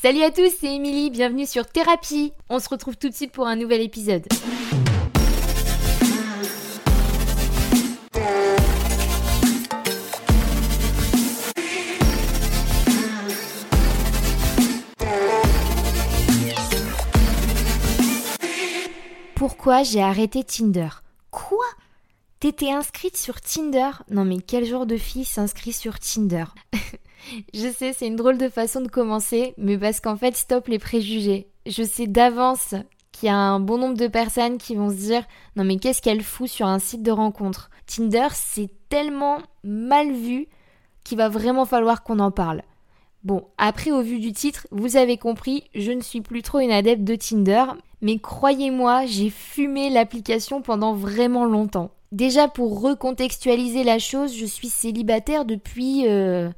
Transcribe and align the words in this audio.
Salut 0.00 0.22
à 0.22 0.30
tous, 0.30 0.52
c'est 0.60 0.76
Émilie, 0.76 1.10
bienvenue 1.10 1.44
sur 1.44 1.66
Thérapie. 1.66 2.32
On 2.48 2.60
se 2.60 2.68
retrouve 2.68 2.96
tout 2.96 3.08
de 3.08 3.14
suite 3.14 3.32
pour 3.32 3.48
un 3.48 3.56
nouvel 3.56 3.80
épisode. 3.80 4.28
Pourquoi 19.34 19.82
j'ai 19.82 20.00
arrêté 20.00 20.44
Tinder? 20.44 20.90
Quoi? 21.32 21.66
T'étais 22.38 22.70
inscrite 22.70 23.16
sur 23.16 23.40
Tinder? 23.40 23.90
Non 24.10 24.24
mais 24.24 24.38
quel 24.38 24.64
genre 24.64 24.86
de 24.86 24.96
fille 24.96 25.24
s'inscrit 25.24 25.72
sur 25.72 25.98
Tinder? 25.98 26.44
Je 27.54 27.70
sais, 27.70 27.92
c'est 27.92 28.06
une 28.06 28.16
drôle 28.16 28.38
de 28.38 28.48
façon 28.48 28.80
de 28.80 28.88
commencer, 28.88 29.54
mais 29.58 29.78
parce 29.78 30.00
qu'en 30.00 30.16
fait, 30.16 30.36
stop 30.36 30.68
les 30.68 30.78
préjugés. 30.78 31.48
Je 31.66 31.82
sais 31.82 32.06
d'avance 32.06 32.74
qu'il 33.12 33.26
y 33.26 33.30
a 33.30 33.36
un 33.36 33.60
bon 33.60 33.78
nombre 33.78 33.96
de 33.96 34.06
personnes 34.06 34.58
qui 34.58 34.74
vont 34.74 34.90
se 34.90 34.96
dire 34.96 35.24
non 35.56 35.64
mais 35.64 35.76
qu'est-ce 35.76 36.00
qu'elle 36.00 36.22
fout 36.22 36.48
sur 36.48 36.66
un 36.66 36.78
site 36.78 37.02
de 37.02 37.10
rencontre? 37.10 37.70
Tinder, 37.86 38.28
c'est 38.32 38.70
tellement 38.88 39.38
mal 39.64 40.12
vu 40.12 40.46
qu'il 41.04 41.18
va 41.18 41.28
vraiment 41.28 41.64
falloir 41.64 42.02
qu'on 42.02 42.20
en 42.20 42.30
parle. 42.30 42.62
Bon, 43.24 43.44
après 43.58 43.90
au 43.90 44.02
vu 44.02 44.20
du 44.20 44.32
titre, 44.32 44.66
vous 44.70 44.96
avez 44.96 45.18
compris, 45.18 45.64
je 45.74 45.90
ne 45.90 46.00
suis 46.00 46.20
plus 46.20 46.42
trop 46.42 46.60
une 46.60 46.70
adepte 46.70 47.02
de 47.02 47.16
Tinder, 47.16 47.64
mais 48.00 48.18
croyez-moi, 48.18 49.06
j'ai 49.06 49.30
fumé 49.30 49.90
l'application 49.90 50.62
pendant 50.62 50.94
vraiment 50.94 51.44
longtemps. 51.44 51.90
Déjà 52.12 52.46
pour 52.46 52.80
recontextualiser 52.80 53.82
la 53.82 53.98
chose, 53.98 54.34
je 54.36 54.46
suis 54.46 54.68
célibataire 54.68 55.44
depuis... 55.44 56.06
Euh, 56.06 56.50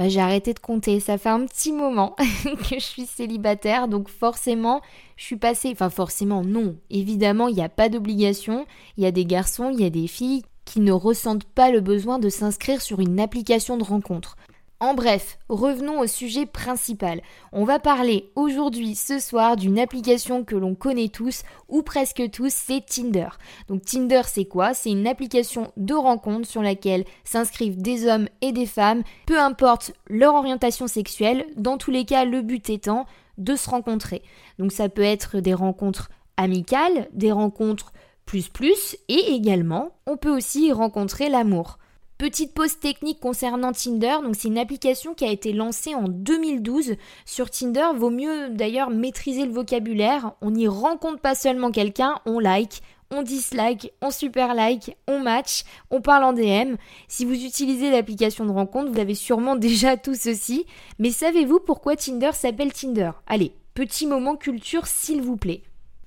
bah, 0.00 0.08
j'ai 0.08 0.20
arrêté 0.20 0.54
de 0.54 0.58
compter. 0.58 0.98
Ça 0.98 1.18
fait 1.18 1.28
un 1.28 1.44
petit 1.44 1.72
moment 1.72 2.16
que 2.44 2.76
je 2.76 2.84
suis 2.84 3.04
célibataire, 3.04 3.86
donc 3.86 4.08
forcément, 4.08 4.80
je 5.16 5.24
suis 5.24 5.36
passée. 5.36 5.68
Enfin, 5.72 5.90
forcément, 5.90 6.42
non. 6.42 6.76
Évidemment, 6.88 7.48
il 7.48 7.56
n'y 7.56 7.62
a 7.62 7.68
pas 7.68 7.90
d'obligation. 7.90 8.64
Il 8.96 9.04
y 9.04 9.06
a 9.06 9.10
des 9.10 9.26
garçons, 9.26 9.68
il 9.70 9.78
y 9.78 9.84
a 9.84 9.90
des 9.90 10.06
filles 10.06 10.42
qui 10.64 10.80
ne 10.80 10.92
ressentent 10.92 11.44
pas 11.44 11.70
le 11.70 11.82
besoin 11.82 12.18
de 12.18 12.30
s'inscrire 12.30 12.80
sur 12.80 13.00
une 13.00 13.20
application 13.20 13.76
de 13.76 13.84
rencontre. 13.84 14.38
En 14.82 14.94
bref, 14.94 15.38
revenons 15.50 16.00
au 16.00 16.06
sujet 16.06 16.46
principal. 16.46 17.20
On 17.52 17.64
va 17.64 17.78
parler 17.78 18.32
aujourd'hui, 18.34 18.94
ce 18.94 19.18
soir, 19.18 19.56
d'une 19.56 19.78
application 19.78 20.42
que 20.42 20.56
l'on 20.56 20.74
connaît 20.74 21.10
tous, 21.10 21.42
ou 21.68 21.82
presque 21.82 22.30
tous, 22.30 22.50
c'est 22.50 22.86
Tinder. 22.86 23.28
Donc 23.68 23.84
Tinder, 23.84 24.22
c'est 24.24 24.46
quoi? 24.46 24.72
C'est 24.72 24.90
une 24.90 25.06
application 25.06 25.70
de 25.76 25.92
rencontre 25.92 26.48
sur 26.48 26.62
laquelle 26.62 27.04
s'inscrivent 27.24 27.76
des 27.76 28.06
hommes 28.08 28.26
et 28.40 28.52
des 28.52 28.64
femmes, 28.64 29.02
peu 29.26 29.38
importe 29.38 29.92
leur 30.08 30.34
orientation 30.34 30.86
sexuelle, 30.86 31.44
dans 31.58 31.76
tous 31.76 31.90
les 31.90 32.06
cas, 32.06 32.24
le 32.24 32.40
but 32.40 32.70
étant 32.70 33.04
de 33.36 33.56
se 33.56 33.68
rencontrer. 33.68 34.22
Donc 34.58 34.72
ça 34.72 34.88
peut 34.88 35.02
être 35.02 35.40
des 35.40 35.52
rencontres 35.52 36.08
amicales, 36.38 37.10
des 37.12 37.32
rencontres 37.32 37.92
plus 38.24 38.48
plus, 38.48 38.96
et 39.08 39.34
également, 39.34 39.90
on 40.06 40.16
peut 40.16 40.34
aussi 40.34 40.72
rencontrer 40.72 41.28
l'amour. 41.28 41.79
Petite 42.20 42.52
pause 42.52 42.78
technique 42.78 43.18
concernant 43.18 43.72
Tinder, 43.72 44.16
donc 44.22 44.36
c'est 44.36 44.48
une 44.48 44.58
application 44.58 45.14
qui 45.14 45.24
a 45.24 45.30
été 45.30 45.54
lancée 45.54 45.94
en 45.94 46.04
2012. 46.06 46.96
Sur 47.24 47.48
Tinder, 47.50 47.86
vaut 47.96 48.10
mieux 48.10 48.50
d'ailleurs 48.50 48.90
maîtriser 48.90 49.46
le 49.46 49.52
vocabulaire. 49.52 50.32
On 50.42 50.50
n'y 50.50 50.68
rencontre 50.68 51.18
pas 51.18 51.34
seulement 51.34 51.70
quelqu'un, 51.70 52.20
on 52.26 52.38
like, 52.38 52.82
on 53.10 53.22
dislike, 53.22 53.94
on 54.02 54.10
super 54.10 54.54
like, 54.54 54.98
on 55.08 55.20
match, 55.20 55.64
on 55.90 56.02
parle 56.02 56.24
en 56.24 56.34
DM. 56.34 56.74
Si 57.08 57.24
vous 57.24 57.42
utilisez 57.42 57.90
l'application 57.90 58.44
de 58.44 58.52
rencontre, 58.52 58.92
vous 58.92 59.00
avez 59.00 59.14
sûrement 59.14 59.56
déjà 59.56 59.96
tout 59.96 60.14
ceci. 60.14 60.66
Mais 60.98 61.12
savez-vous 61.12 61.60
pourquoi 61.60 61.96
Tinder 61.96 62.32
s'appelle 62.34 62.74
Tinder? 62.74 63.12
Allez, 63.28 63.54
petit 63.72 64.06
moment 64.06 64.36
culture 64.36 64.86
s'il 64.86 65.22
vous 65.22 65.38
plaît. 65.38 65.62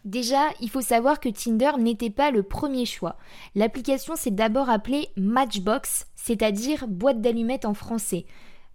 Déjà, 0.06 0.50
il 0.60 0.70
faut 0.70 0.82
savoir 0.82 1.20
que 1.20 1.30
Tinder 1.30 1.72
n'était 1.80 2.10
pas 2.10 2.30
le 2.30 2.44
premier 2.44 2.86
choix. 2.86 3.18
L'application 3.56 4.16
s'est 4.16 4.32
d'abord 4.32 4.70
appelée 4.70 5.08
Matchbox, 5.16 6.08
c'est-à-dire 6.16 6.88
boîte 6.88 7.22
d'allumettes 7.22 7.66
en 7.66 7.74
français. 7.74 8.26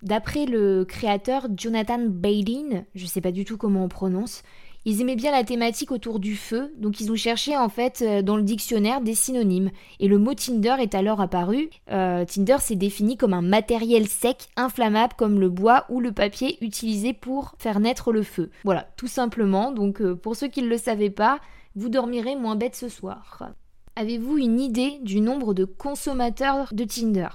D'après 0.03 0.47
le 0.47 0.85
créateur 0.85 1.49
Jonathan 1.55 1.99
Bailin, 2.07 2.85
je 2.95 3.03
ne 3.03 3.09
sais 3.09 3.21
pas 3.21 3.33
du 3.33 3.45
tout 3.45 3.59
comment 3.59 3.85
on 3.85 3.89
prononce, 3.89 4.43
ils 4.89 5.03
aimaient 5.03 5.17
bien 5.17 5.33
la 5.33 5.45
thématique 5.45 5.93
autour 5.93 6.19
du 6.19 6.35
feu, 6.35 6.73
donc 6.79 6.99
ils 6.99 7.13
ont 7.13 7.17
cherché 7.17 7.55
en 7.59 7.69
fait 7.69 8.01
euh, 8.01 8.23
dans 8.23 8.39
le 8.39 8.43
dictionnaire 8.43 9.03
des 9.03 9.15
synonymes. 9.15 9.71
Et 10.01 10.09
le 10.09 10.17
mot 10.17 10.33
Tinder 10.33 10.77
est 10.81 10.95
alors 10.95 11.21
apparu. 11.21 11.69
Euh, 11.91 12.25
Tinder 12.25 12.57
s'est 12.59 12.75
défini 12.75 13.19
comme 13.19 13.35
un 13.35 13.43
matériel 13.43 14.09
sec, 14.09 14.49
inflammable 14.57 15.13
comme 15.19 15.41
le 15.41 15.51
bois 15.51 15.85
ou 15.91 16.01
le 16.01 16.13
papier 16.13 16.57
utilisé 16.63 17.13
pour 17.13 17.55
faire 17.59 17.81
naître 17.81 18.13
le 18.13 18.23
feu. 18.23 18.51
Voilà, 18.65 18.89
tout 18.97 19.09
simplement. 19.09 19.73
Donc 19.73 20.01
euh, 20.01 20.15
pour 20.15 20.37
ceux 20.37 20.49
qui 20.49 20.63
ne 20.63 20.69
le 20.69 20.79
savaient 20.79 21.11
pas, 21.11 21.41
vous 21.77 21.91
dormirez 21.91 22.35
moins 22.35 22.57
bête 22.57 22.75
ce 22.75 22.89
soir. 22.89 23.51
Avez-vous 23.95 24.39
une 24.39 24.59
idée 24.59 25.01
du 25.03 25.21
nombre 25.21 25.53
de 25.53 25.67
consommateurs 25.67 26.73
de 26.73 26.85
Tinder? 26.85 27.29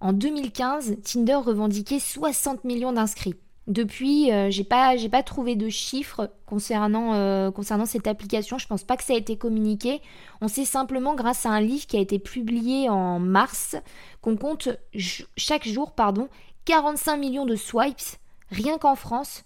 En 0.00 0.14
2015, 0.14 0.96
Tinder 1.02 1.34
revendiquait 1.34 2.00
60 2.00 2.64
millions 2.64 2.92
d'inscrits. 2.92 3.34
Depuis, 3.66 4.30
euh, 4.30 4.50
j'ai 4.50 4.64
pas, 4.64 4.94
pas 5.10 5.22
trouvé 5.22 5.56
de 5.56 5.68
chiffres 5.70 6.30
concernant, 6.44 7.14
euh, 7.14 7.50
concernant 7.50 7.86
cette 7.86 8.06
application. 8.06 8.58
Je 8.58 8.66
pense 8.66 8.84
pas 8.84 8.96
que 8.96 9.04
ça 9.04 9.14
a 9.14 9.16
été 9.16 9.36
communiqué. 9.36 10.02
On 10.40 10.48
sait 10.48 10.66
simplement, 10.66 11.14
grâce 11.14 11.46
à 11.46 11.50
un 11.50 11.60
livre 11.60 11.86
qui 11.86 11.96
a 11.96 12.00
été 12.00 12.18
publié 12.18 12.90
en 12.90 13.18
mars, 13.18 13.76
qu'on 14.20 14.36
compte 14.36 14.68
chaque 14.94 15.66
jour, 15.66 15.92
pardon, 15.92 16.28
45 16.66 17.16
millions 17.16 17.46
de 17.46 17.56
swipes 17.56 18.18
rien 18.50 18.78
qu'en 18.78 18.94
France 18.94 19.44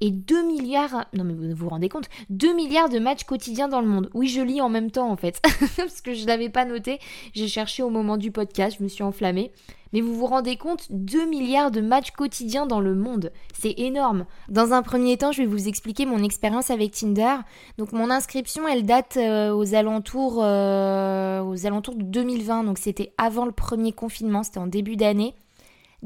et 0.00 0.10
2 0.10 0.46
milliards, 0.46 1.06
non 1.14 1.24
mais 1.24 1.34
vous 1.34 1.54
vous 1.54 1.68
rendez 1.68 1.88
compte, 1.88 2.08
2 2.30 2.54
milliards 2.54 2.88
de 2.88 2.98
matchs 2.98 3.24
quotidiens 3.24 3.68
dans 3.68 3.80
le 3.80 3.88
monde. 3.88 4.10
Oui, 4.14 4.28
je 4.28 4.40
lis 4.40 4.60
en 4.60 4.68
même 4.68 4.90
temps 4.90 5.10
en 5.10 5.16
fait, 5.16 5.40
parce 5.76 6.00
que 6.00 6.14
je 6.14 6.22
ne 6.22 6.26
l'avais 6.26 6.48
pas 6.48 6.64
noté, 6.64 6.98
j'ai 7.34 7.48
cherché 7.48 7.82
au 7.82 7.90
moment 7.90 8.16
du 8.16 8.30
podcast, 8.30 8.76
je 8.78 8.84
me 8.84 8.88
suis 8.88 9.04
enflammée. 9.04 9.52
Mais 9.92 10.00
vous 10.00 10.14
vous 10.14 10.26
rendez 10.26 10.56
compte, 10.56 10.86
2 10.90 11.26
milliards 11.26 11.70
de 11.70 11.80
matchs 11.80 12.10
quotidiens 12.10 12.66
dans 12.66 12.80
le 12.80 12.94
monde, 12.94 13.32
c'est 13.54 13.74
énorme. 13.78 14.26
Dans 14.48 14.72
un 14.72 14.82
premier 14.82 15.16
temps, 15.16 15.32
je 15.32 15.42
vais 15.42 15.46
vous 15.46 15.68
expliquer 15.68 16.06
mon 16.06 16.22
expérience 16.22 16.70
avec 16.70 16.90
Tinder. 16.90 17.36
Donc 17.78 17.92
mon 17.92 18.10
inscription, 18.10 18.66
elle 18.68 18.84
date 18.84 19.16
euh, 19.16 19.54
aux 19.54 19.74
alentours, 19.74 20.40
euh, 20.42 21.40
aux 21.42 21.66
alentours 21.66 21.94
de 21.94 22.02
2020, 22.02 22.64
donc 22.64 22.78
c'était 22.78 23.14
avant 23.16 23.46
le 23.46 23.52
premier 23.52 23.92
confinement, 23.92 24.42
c'était 24.42 24.58
en 24.58 24.66
début 24.66 24.96
d'année. 24.96 25.34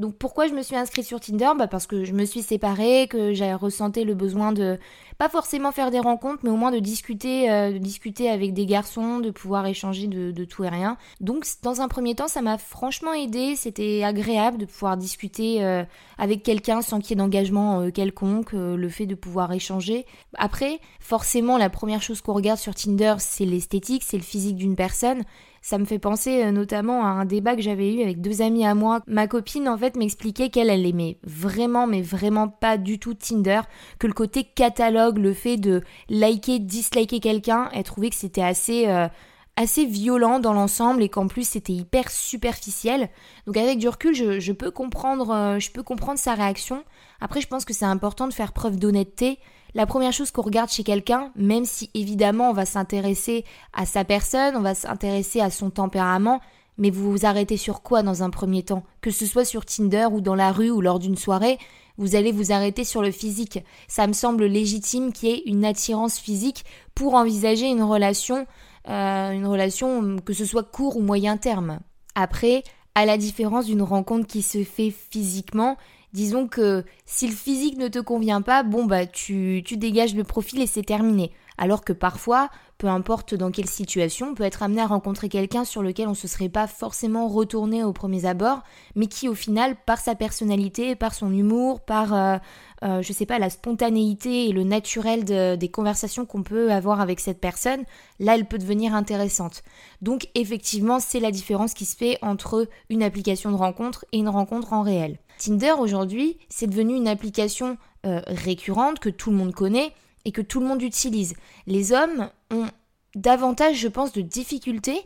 Donc 0.01 0.15
pourquoi 0.15 0.47
je 0.47 0.53
me 0.53 0.63
suis 0.63 0.75
inscrite 0.75 1.05
sur 1.05 1.19
Tinder? 1.19 1.51
Bah 1.55 1.67
Parce 1.67 1.85
que 1.85 2.05
je 2.05 2.13
me 2.13 2.25
suis 2.25 2.41
séparée, 2.41 3.07
que 3.07 3.33
j'avais 3.33 3.53
ressenti 3.53 4.03
le 4.03 4.15
besoin 4.15 4.51
de 4.51 4.79
pas 5.19 5.29
forcément 5.29 5.71
faire 5.71 5.91
des 5.91 5.99
rencontres, 5.99 6.39
mais 6.41 6.49
au 6.49 6.55
moins 6.55 6.71
de 6.71 6.79
discuter, 6.79 7.51
euh, 7.51 7.77
discuter 7.77 8.27
avec 8.27 8.55
des 8.55 8.65
garçons, 8.65 9.19
de 9.19 9.29
pouvoir 9.29 9.67
échanger 9.67 10.07
de, 10.07 10.43
tout 10.45 10.63
et 10.63 10.69
rien. 10.69 10.97
Donc 11.19 11.45
dans 11.61 11.81
un 11.81 11.87
premier 11.87 12.15
temps, 12.15 12.27
ça 12.27 12.41
m'a 12.41 12.57
franchement 12.57 13.13
aidé, 13.13 13.55
c'était 13.55 14.03
agréable 14.03 14.57
de 14.57 14.65
pouvoir 14.65 14.97
discuter 14.97 15.63
euh, 15.63 15.83
avec 16.17 16.41
quelqu'un 16.41 16.81
sans 16.81 16.99
qu'il 16.99 17.11
y 17.11 17.13
ait 17.13 17.23
d'engagement 17.23 17.81
euh, 17.81 17.91
quelconque, 17.91 18.53
le 18.53 18.89
fait 18.89 19.05
de 19.05 19.13
pouvoir 19.13 19.53
échanger. 19.53 20.07
Après, 20.35 20.79
forcément, 20.99 21.59
la 21.59 21.69
première 21.69 22.01
chose 22.01 22.21
qu'on 22.21 22.33
regarde 22.33 22.57
sur 22.57 22.73
Tinder, 22.73 23.13
c'est 23.19 23.45
l'esthétique, 23.45 24.01
c'est 24.03 24.17
le 24.17 24.23
physique 24.23 24.55
d'une 24.55 24.75
personne. 24.75 25.21
Ça 25.61 25.77
me 25.77 25.85
fait 25.85 25.99
penser 25.99 26.43
euh, 26.43 26.51
notamment 26.51 27.05
à 27.05 27.09
un 27.09 27.25
débat 27.25 27.55
que 27.55 27.61
j'avais 27.61 27.93
eu 27.93 28.01
avec 28.01 28.19
deux 28.19 28.41
amis 28.41 28.65
à 28.65 28.73
moi. 28.73 29.01
Ma 29.05 29.27
copine 29.27 29.69
en 29.69 29.77
fait 29.77 29.95
m'expliquait 29.95 30.49
qu'elle 30.49 30.71
elle 30.71 30.85
aimait 30.85 31.19
vraiment 31.23 31.85
mais 31.85 32.01
vraiment 32.01 32.47
pas 32.47 32.77
du 32.77 32.97
tout 32.97 33.13
Tinder, 33.13 33.61
que 33.99 34.07
le 34.07 34.13
côté 34.13 34.43
catalogue, 34.43 35.19
le 35.19 35.33
fait 35.33 35.57
de 35.57 35.81
liker, 36.09 36.57
disliker 36.59 37.19
quelqu'un, 37.19 37.69
elle 37.73 37.83
trouvait 37.83 38.09
que 38.09 38.15
c'était 38.15 38.41
assez 38.41 38.87
euh, 38.87 39.07
assez 39.55 39.85
violent 39.85 40.39
dans 40.39 40.53
l'ensemble 40.53 41.03
et 41.03 41.09
qu'en 41.09 41.27
plus 41.27 41.47
c'était 41.47 41.73
hyper 41.73 42.09
superficiel. 42.09 43.09
Donc 43.45 43.57
avec 43.57 43.77
du 43.77 43.87
recul, 43.87 44.15
je, 44.15 44.51
peux 44.51 44.71
comprendre, 44.71 45.29
euh, 45.31 45.59
je 45.59 45.71
peux 45.71 45.83
comprendre 45.83 46.17
sa 46.17 46.33
réaction. 46.33 46.83
Après, 47.19 47.41
je 47.41 47.47
pense 47.47 47.65
que 47.65 47.73
c'est 47.73 47.85
important 47.85 48.27
de 48.27 48.33
faire 48.33 48.53
preuve 48.53 48.77
d'honnêteté 48.77 49.37
la 49.73 49.85
première 49.85 50.13
chose 50.13 50.31
qu'on 50.31 50.41
regarde 50.41 50.69
chez 50.69 50.83
quelqu'un, 50.83 51.31
même 51.35 51.65
si 51.65 51.89
évidemment 51.93 52.49
on 52.49 52.53
va 52.53 52.65
s'intéresser 52.65 53.45
à 53.73 53.85
sa 53.85 54.03
personne, 54.03 54.55
on 54.55 54.61
va 54.61 54.75
s'intéresser 54.75 55.39
à 55.39 55.49
son 55.49 55.69
tempérament, 55.69 56.41
mais 56.77 56.89
vous 56.89 57.11
vous 57.11 57.25
arrêtez 57.25 57.57
sur 57.57 57.81
quoi 57.81 58.03
dans 58.03 58.23
un 58.23 58.29
premier 58.29 58.63
temps? 58.63 58.83
Que 59.01 59.11
ce 59.11 59.25
soit 59.25 59.45
sur 59.45 59.65
Tinder 59.65 60.07
ou 60.11 60.21
dans 60.21 60.35
la 60.35 60.51
rue 60.51 60.71
ou 60.71 60.81
lors 60.81 60.99
d'une 60.99 61.17
soirée, 61.17 61.57
vous 61.97 62.15
allez 62.15 62.31
vous 62.31 62.51
arrêter 62.51 62.83
sur 62.83 63.01
le 63.01 63.11
physique. 63.11 63.59
Ça 63.87 64.07
me 64.07 64.13
semble 64.13 64.45
légitime 64.45 65.13
qu'il 65.13 65.29
y 65.29 65.31
ait 65.33 65.43
une 65.45 65.65
attirance 65.65 66.17
physique 66.17 66.65
pour 66.95 67.13
envisager 67.13 67.67
une 67.67 67.83
relation, 67.83 68.47
euh, 68.89 69.31
une 69.31 69.45
relation 69.45 70.17
que 70.17 70.33
ce 70.33 70.45
soit 70.45 70.63
court 70.63 70.97
ou 70.97 71.01
moyen 71.01 71.37
terme. 71.37 71.79
Après, 72.15 72.63
à 72.95 73.05
la 73.05 73.17
différence 73.17 73.65
d'une 73.65 73.83
rencontre 73.83 74.27
qui 74.27 74.41
se 74.41 74.63
fait 74.63 74.91
physiquement, 74.91 75.77
Disons 76.13 76.47
que 76.47 76.83
si 77.05 77.27
le 77.27 77.35
physique 77.35 77.77
ne 77.77 77.87
te 77.87 77.99
convient 77.99 78.41
pas, 78.41 78.63
bon 78.63 78.85
bah 78.85 79.05
tu, 79.05 79.61
tu 79.65 79.77
dégages 79.77 80.15
le 80.15 80.23
profil 80.23 80.61
et 80.61 80.67
c'est 80.67 80.83
terminé. 80.83 81.31
Alors 81.57 81.83
que 81.83 81.93
parfois, 81.93 82.49
peu 82.79 82.87
importe 82.87 83.35
dans 83.35 83.51
quelle 83.51 83.69
situation, 83.69 84.29
on 84.29 84.33
peut 84.33 84.43
être 84.43 84.63
amené 84.63 84.81
à 84.81 84.87
rencontrer 84.87 85.29
quelqu'un 85.29 85.63
sur 85.63 85.83
lequel 85.83 86.07
on 86.07 86.11
ne 86.11 86.15
se 86.15 86.27
serait 86.27 86.49
pas 86.49 86.65
forcément 86.65 87.27
retourné 87.27 87.83
au 87.83 87.93
premier 87.93 88.25
abord, 88.25 88.63
mais 88.95 89.05
qui 89.05 89.29
au 89.29 89.35
final, 89.35 89.75
par 89.85 89.99
sa 89.99 90.15
personnalité, 90.15 90.95
par 90.95 91.13
son 91.13 91.31
humour, 91.31 91.81
par, 91.81 92.15
euh, 92.15 92.37
euh, 92.83 93.03
je 93.03 93.13
sais 93.13 93.27
pas, 93.27 93.37
la 93.37 93.51
spontanéité 93.51 94.47
et 94.47 94.51
le 94.51 94.63
naturel 94.63 95.23
des 95.23 95.69
conversations 95.69 96.25
qu'on 96.25 96.41
peut 96.41 96.71
avoir 96.71 96.99
avec 96.99 97.19
cette 97.19 97.39
personne, 97.39 97.83
là, 98.19 98.33
elle 98.33 98.47
peut 98.47 98.57
devenir 98.57 98.95
intéressante. 98.95 99.61
Donc 100.01 100.27
effectivement, 100.33 100.99
c'est 100.99 101.19
la 101.19 101.29
différence 101.29 101.75
qui 101.75 101.85
se 101.85 101.95
fait 101.95 102.17
entre 102.23 102.67
une 102.89 103.03
application 103.03 103.51
de 103.51 103.57
rencontre 103.57 104.05
et 104.11 104.17
une 104.17 104.29
rencontre 104.29 104.73
en 104.73 104.81
réel. 104.81 105.19
Tinder 105.41 105.73
aujourd'hui, 105.79 106.37
c'est 106.49 106.67
devenu 106.67 106.95
une 106.95 107.07
application 107.07 107.77
euh, 108.05 108.21
récurrente 108.27 108.99
que 108.99 109.09
tout 109.09 109.31
le 109.31 109.37
monde 109.37 109.55
connaît 109.55 109.91
et 110.23 110.31
que 110.31 110.41
tout 110.41 110.59
le 110.59 110.67
monde 110.67 110.83
utilise. 110.83 111.33
Les 111.65 111.93
hommes 111.93 112.29
ont 112.51 112.67
davantage, 113.15 113.77
je 113.77 113.87
pense, 113.87 114.11
de 114.11 114.21
difficultés 114.21 115.01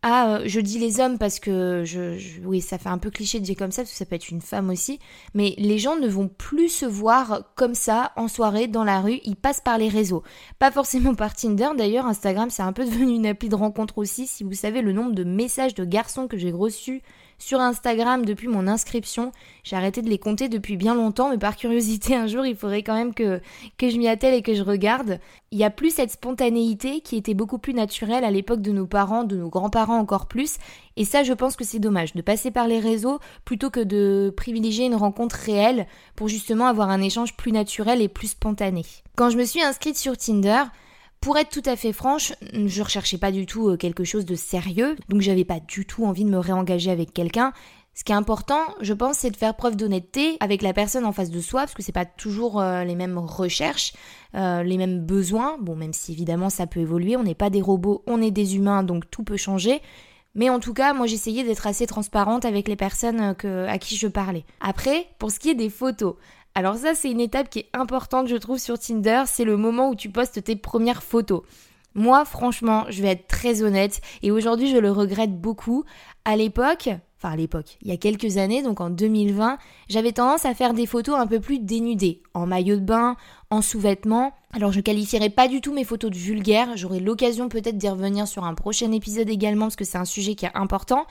à, 0.00 0.36
euh, 0.36 0.42
je 0.46 0.60
dis 0.60 0.78
les 0.78 1.00
hommes 1.00 1.18
parce 1.18 1.38
que 1.38 1.82
je, 1.84 2.18
oui, 2.44 2.62
ça 2.62 2.78
fait 2.78 2.88
un 2.88 2.96
peu 2.96 3.10
cliché 3.10 3.40
de 3.40 3.44
dire 3.44 3.56
comme 3.56 3.72
ça, 3.72 3.82
parce 3.82 3.92
que 3.92 3.96
ça 3.98 4.06
peut 4.06 4.16
être 4.16 4.30
une 4.30 4.40
femme 4.40 4.70
aussi, 4.70 5.00
mais 5.34 5.54
les 5.58 5.78
gens 5.78 5.96
ne 5.96 6.08
vont 6.08 6.28
plus 6.28 6.70
se 6.70 6.86
voir 6.86 7.42
comme 7.54 7.74
ça 7.74 8.12
en 8.16 8.28
soirée, 8.28 8.66
dans 8.66 8.84
la 8.84 9.00
rue, 9.02 9.20
ils 9.24 9.36
passent 9.36 9.62
par 9.62 9.76
les 9.76 9.88
réseaux. 9.88 10.22
Pas 10.58 10.70
forcément 10.70 11.14
par 11.14 11.34
Tinder, 11.34 11.70
d'ailleurs, 11.76 12.06
Instagram 12.06 12.48
c'est 12.48 12.62
un 12.62 12.72
peu 12.72 12.84
devenu 12.90 13.14
une 13.14 13.26
appli 13.26 13.50
de 13.50 13.54
rencontre 13.54 13.98
aussi, 13.98 14.26
si 14.26 14.44
vous 14.44 14.54
savez 14.54 14.80
le 14.80 14.92
nombre 14.92 15.12
de 15.12 15.24
messages 15.24 15.74
de 15.74 15.84
garçons 15.84 16.26
que 16.26 16.38
j'ai 16.38 16.52
reçus 16.52 17.02
sur 17.38 17.60
Instagram 17.60 18.24
depuis 18.24 18.48
mon 18.48 18.66
inscription. 18.66 19.32
J'ai 19.62 19.76
arrêté 19.76 20.02
de 20.02 20.08
les 20.08 20.18
compter 20.18 20.48
depuis 20.48 20.76
bien 20.76 20.94
longtemps, 20.94 21.30
mais 21.30 21.38
par 21.38 21.56
curiosité, 21.56 22.14
un 22.14 22.26
jour, 22.26 22.46
il 22.46 22.56
faudrait 22.56 22.82
quand 22.82 22.94
même 22.94 23.14
que, 23.14 23.40
que 23.78 23.90
je 23.90 23.96
m'y 23.96 24.08
attelle 24.08 24.34
et 24.34 24.42
que 24.42 24.54
je 24.54 24.62
regarde. 24.62 25.20
Il 25.50 25.58
y 25.58 25.64
a 25.64 25.70
plus 25.70 25.94
cette 25.94 26.10
spontanéité 26.10 27.00
qui 27.00 27.16
était 27.16 27.34
beaucoup 27.34 27.58
plus 27.58 27.74
naturelle 27.74 28.24
à 28.24 28.30
l'époque 28.30 28.60
de 28.60 28.72
nos 28.72 28.86
parents, 28.86 29.24
de 29.24 29.36
nos 29.36 29.48
grands-parents 29.48 29.98
encore 29.98 30.26
plus. 30.26 30.56
Et 30.96 31.04
ça, 31.04 31.22
je 31.22 31.32
pense 31.32 31.56
que 31.56 31.64
c'est 31.64 31.78
dommage 31.78 32.14
de 32.14 32.22
passer 32.22 32.50
par 32.50 32.66
les 32.66 32.80
réseaux 32.80 33.20
plutôt 33.44 33.70
que 33.70 33.80
de 33.80 34.32
privilégier 34.36 34.86
une 34.86 34.94
rencontre 34.94 35.36
réelle 35.36 35.86
pour 36.16 36.28
justement 36.28 36.66
avoir 36.66 36.90
un 36.90 37.02
échange 37.02 37.36
plus 37.36 37.52
naturel 37.52 38.02
et 38.02 38.08
plus 38.08 38.28
spontané. 38.28 38.82
Quand 39.16 39.30
je 39.30 39.38
me 39.38 39.44
suis 39.44 39.62
inscrite 39.62 39.96
sur 39.96 40.16
Tinder, 40.16 40.64
pour 41.24 41.38
être 41.38 41.48
tout 41.48 41.62
à 41.64 41.74
fait 41.74 41.94
franche, 41.94 42.34
je 42.52 42.82
recherchais 42.82 43.16
pas 43.16 43.32
du 43.32 43.46
tout 43.46 43.70
euh, 43.70 43.76
quelque 43.78 44.04
chose 44.04 44.26
de 44.26 44.34
sérieux, 44.34 44.94
donc 45.08 45.22
j'avais 45.22 45.46
pas 45.46 45.58
du 45.58 45.86
tout 45.86 46.04
envie 46.04 46.22
de 46.22 46.28
me 46.28 46.36
réengager 46.36 46.90
avec 46.90 47.14
quelqu'un. 47.14 47.54
Ce 47.94 48.04
qui 48.04 48.12
est 48.12 48.14
important, 48.14 48.60
je 48.82 48.92
pense, 48.92 49.20
c'est 49.20 49.30
de 49.30 49.36
faire 49.38 49.54
preuve 49.56 49.74
d'honnêteté 49.74 50.36
avec 50.40 50.60
la 50.60 50.74
personne 50.74 51.06
en 51.06 51.12
face 51.12 51.30
de 51.30 51.40
soi, 51.40 51.60
parce 51.60 51.72
que 51.72 51.82
c'est 51.82 51.92
pas 51.92 52.04
toujours 52.04 52.60
euh, 52.60 52.84
les 52.84 52.94
mêmes 52.94 53.16
recherches, 53.16 53.94
euh, 54.34 54.62
les 54.62 54.76
mêmes 54.76 55.00
besoins. 55.00 55.56
Bon, 55.62 55.74
même 55.74 55.94
si 55.94 56.12
évidemment 56.12 56.50
ça 56.50 56.66
peut 56.66 56.80
évoluer, 56.80 57.16
on 57.16 57.22
n'est 57.22 57.34
pas 57.34 57.48
des 57.48 57.62
robots, 57.62 58.02
on 58.06 58.20
est 58.20 58.30
des 58.30 58.56
humains, 58.56 58.82
donc 58.82 59.10
tout 59.10 59.24
peut 59.24 59.38
changer. 59.38 59.80
Mais 60.34 60.50
en 60.50 60.60
tout 60.60 60.74
cas, 60.74 60.92
moi 60.92 61.06
j'essayais 61.06 61.42
d'être 61.42 61.66
assez 61.66 61.86
transparente 61.86 62.44
avec 62.44 62.68
les 62.68 62.76
personnes 62.76 63.20
à 63.20 63.78
qui 63.78 63.96
je 63.96 64.08
parlais. 64.08 64.44
Après, 64.60 65.06
pour 65.18 65.30
ce 65.30 65.38
qui 65.38 65.48
est 65.48 65.54
des 65.54 65.70
photos, 65.70 66.16
alors 66.54 66.76
ça, 66.76 66.94
c'est 66.94 67.10
une 67.10 67.20
étape 67.20 67.50
qui 67.50 67.60
est 67.60 67.70
importante, 67.72 68.28
je 68.28 68.36
trouve, 68.36 68.58
sur 68.58 68.78
Tinder. 68.78 69.24
C'est 69.26 69.44
le 69.44 69.56
moment 69.56 69.88
où 69.90 69.96
tu 69.96 70.10
postes 70.10 70.44
tes 70.44 70.54
premières 70.54 71.02
photos. 71.02 71.42
Moi, 71.94 72.24
franchement, 72.24 72.86
je 72.90 73.02
vais 73.02 73.08
être 73.08 73.28
très 73.28 73.62
honnête, 73.62 74.00
et 74.22 74.30
aujourd'hui, 74.30 74.68
je 74.70 74.78
le 74.78 74.90
regrette 74.90 75.40
beaucoup. 75.40 75.84
À 76.24 76.36
l'époque, 76.36 76.88
à 77.28 77.36
l'époque, 77.36 77.78
il 77.82 77.88
y 77.88 77.92
a 77.92 77.96
quelques 77.96 78.36
années, 78.36 78.62
donc 78.62 78.80
en 78.80 78.90
2020, 78.90 79.58
j'avais 79.88 80.12
tendance 80.12 80.44
à 80.44 80.54
faire 80.54 80.74
des 80.74 80.86
photos 80.86 81.16
un 81.18 81.26
peu 81.26 81.40
plus 81.40 81.58
dénudées, 81.58 82.22
en 82.34 82.46
maillot 82.46 82.76
de 82.76 82.80
bain, 82.80 83.16
en 83.50 83.62
sous-vêtements. 83.62 84.32
Alors 84.52 84.72
je 84.72 84.80
qualifierais 84.80 85.30
pas 85.30 85.48
du 85.48 85.60
tout 85.60 85.72
mes 85.72 85.84
photos 85.84 86.10
de 86.10 86.16
vulgaires, 86.16 86.76
j'aurai 86.76 87.00
l'occasion 87.00 87.48
peut-être 87.48 87.76
d'y 87.76 87.88
revenir 87.88 88.28
sur 88.28 88.44
un 88.44 88.54
prochain 88.54 88.92
épisode 88.92 89.28
également 89.28 89.66
parce 89.66 89.76
que 89.76 89.84
c'est 89.84 89.98
un 89.98 90.04
sujet 90.04 90.34
qui 90.34 90.46
est 90.46 90.54
important, 90.54 91.06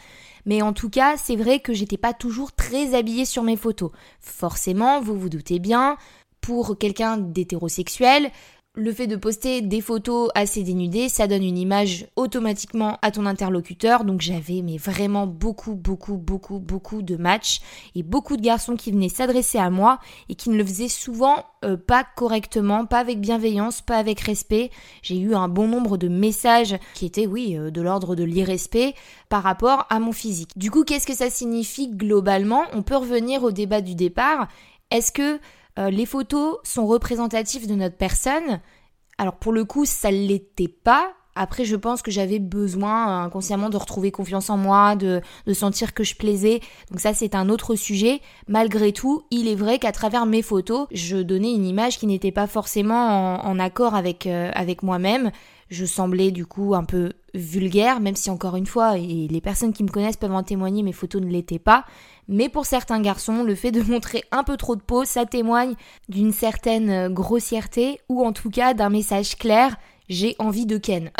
mais 0.45 0.61
en 0.61 0.73
tout 0.73 0.89
cas, 0.89 1.15
c'est 1.17 1.35
vrai 1.35 1.59
que 1.59 1.73
j'étais 1.73 1.97
pas 1.97 2.13
toujours 2.13 2.51
très 2.53 2.95
habillée 2.95 3.25
sur 3.25 3.43
mes 3.43 3.57
photos. 3.57 3.91
Forcément, 4.19 5.01
vous 5.01 5.17
vous 5.17 5.29
doutez 5.29 5.59
bien, 5.59 5.97
pour 6.43 6.77
quelqu'un 6.77 7.17
d'hétérosexuel, 7.17 8.29
le 8.75 8.91
fait 8.91 9.05
de 9.05 9.15
poster 9.15 9.61
des 9.61 9.81
photos 9.81 10.31
assez 10.33 10.63
dénudées, 10.63 11.07
ça 11.07 11.27
donne 11.27 11.43
une 11.43 11.59
image 11.59 12.07
automatiquement 12.15 12.97
à 13.03 13.11
ton 13.11 13.27
interlocuteur. 13.27 14.03
Donc 14.03 14.21
j'avais 14.21 14.63
mais 14.63 14.77
vraiment 14.77 15.27
beaucoup, 15.27 15.75
beaucoup, 15.75 16.17
beaucoup, 16.17 16.57
beaucoup 16.57 17.03
de 17.03 17.15
matchs 17.15 17.61
et 17.93 18.01
beaucoup 18.01 18.35
de 18.35 18.41
garçons 18.41 18.75
qui 18.75 18.91
venaient 18.91 19.09
s'adresser 19.09 19.59
à 19.59 19.69
moi 19.69 19.99
et 20.27 20.33
qui 20.33 20.49
ne 20.49 20.57
le 20.57 20.65
faisaient 20.65 20.87
souvent 20.87 21.45
euh, 21.63 21.77
pas 21.77 22.03
correctement, 22.15 22.87
pas 22.87 22.97
avec 22.97 23.21
bienveillance, 23.21 23.81
pas 23.81 23.97
avec 23.97 24.19
respect. 24.21 24.71
J'ai 25.03 25.19
eu 25.19 25.35
un 25.35 25.49
bon 25.49 25.67
nombre 25.67 25.97
de 25.97 26.07
messages 26.07 26.75
qui 26.95 27.05
étaient, 27.05 27.27
oui, 27.27 27.55
euh, 27.55 27.69
de 27.69 27.81
l'ordre 27.81 28.15
de 28.15 28.23
l'irrespect 28.23 28.95
par 29.29 29.43
rapport 29.43 29.85
à 29.91 29.99
mon 29.99 30.13
physique. 30.13 30.57
Du 30.57 30.71
coup, 30.71 30.83
qu'est-ce 30.83 31.05
que 31.05 31.15
ça 31.15 31.29
signifie 31.29 31.89
globalement? 31.89 32.63
On 32.73 32.81
peut 32.81 32.97
revenir 32.97 33.43
au 33.43 33.51
débat 33.51 33.81
du 33.81 33.93
départ. 33.93 34.47
Est-ce 34.89 35.11
que 35.11 35.39
euh, 35.79 35.89
les 35.89 36.05
photos 36.05 36.57
sont 36.63 36.85
représentatives 36.85 37.67
de 37.67 37.75
notre 37.75 37.97
personne. 37.97 38.61
Alors 39.17 39.35
pour 39.35 39.51
le 39.51 39.65
coup, 39.65 39.85
ça 39.85 40.11
ne 40.11 40.27
l'était 40.27 40.67
pas. 40.67 41.13
Après, 41.35 41.65
je 41.65 41.75
pense 41.75 42.03
que 42.03 42.11
j'avais 42.11 42.39
besoin 42.39 43.07
euh, 43.07 43.25
inconsciemment 43.25 43.69
de 43.69 43.77
retrouver 43.77 44.11
confiance 44.11 44.49
en 44.49 44.57
moi, 44.57 44.95
de, 44.95 45.21
sentir 45.53 45.93
que 45.93 46.03
je 46.03 46.15
plaisais. 46.15 46.61
Donc 46.91 46.99
ça, 46.99 47.13
c'est 47.13 47.33
un 47.35 47.49
autre 47.49 47.75
sujet. 47.75 48.21
Malgré 48.47 48.91
tout, 48.91 49.23
il 49.31 49.47
est 49.47 49.55
vrai 49.55 49.79
qu'à 49.79 49.91
travers 49.91 50.25
mes 50.25 50.41
photos, 50.41 50.87
je 50.91 51.17
donnais 51.17 51.53
une 51.53 51.65
image 51.65 51.97
qui 51.97 52.05
n'était 52.05 52.31
pas 52.31 52.47
forcément 52.47 53.43
en, 53.43 53.59
accord 53.59 53.95
avec, 53.95 54.27
euh, 54.27 54.51
avec 54.53 54.83
moi-même. 54.83 55.31
Je 55.73 55.85
semblais 55.85 56.29
du 56.29 56.45
coup 56.45 56.75
un 56.75 56.83
peu 56.83 57.13
vulgaire, 57.33 57.99
même 57.99 58.15
si 58.15 58.29
encore 58.29 58.55
une 58.55 58.67
fois, 58.67 58.99
et 58.99 59.27
les 59.27 59.41
personnes 59.41 59.73
qui 59.73 59.83
me 59.83 59.89
connaissent 59.89 60.17
peuvent 60.17 60.31
en 60.31 60.43
témoigner, 60.43 60.83
mes 60.83 60.93
photos 60.93 61.19
ne 61.19 61.27
l'étaient 61.27 61.57
pas. 61.57 61.83
Mais 62.27 62.47
pour 62.47 62.67
certains 62.67 63.01
garçons, 63.01 63.43
le 63.43 63.55
fait 63.55 63.71
de 63.71 63.81
montrer 63.91 64.23
un 64.31 64.43
peu 64.43 64.55
trop 64.55 64.75
de 64.75 64.83
peau, 64.83 65.03
ça 65.03 65.25
témoigne 65.25 65.73
d'une 66.09 66.31
certaine 66.31 66.91
euh, 66.91 67.09
grossièreté 67.09 67.99
ou 68.07 68.23
en 68.23 68.33
tout 68.33 68.51
cas 68.51 68.75
d'un 68.75 68.89
message 68.89 69.35
clair 69.35 69.75
j'ai 70.09 70.35
envie 70.37 70.67
de 70.67 70.77
Ken. 70.77 71.11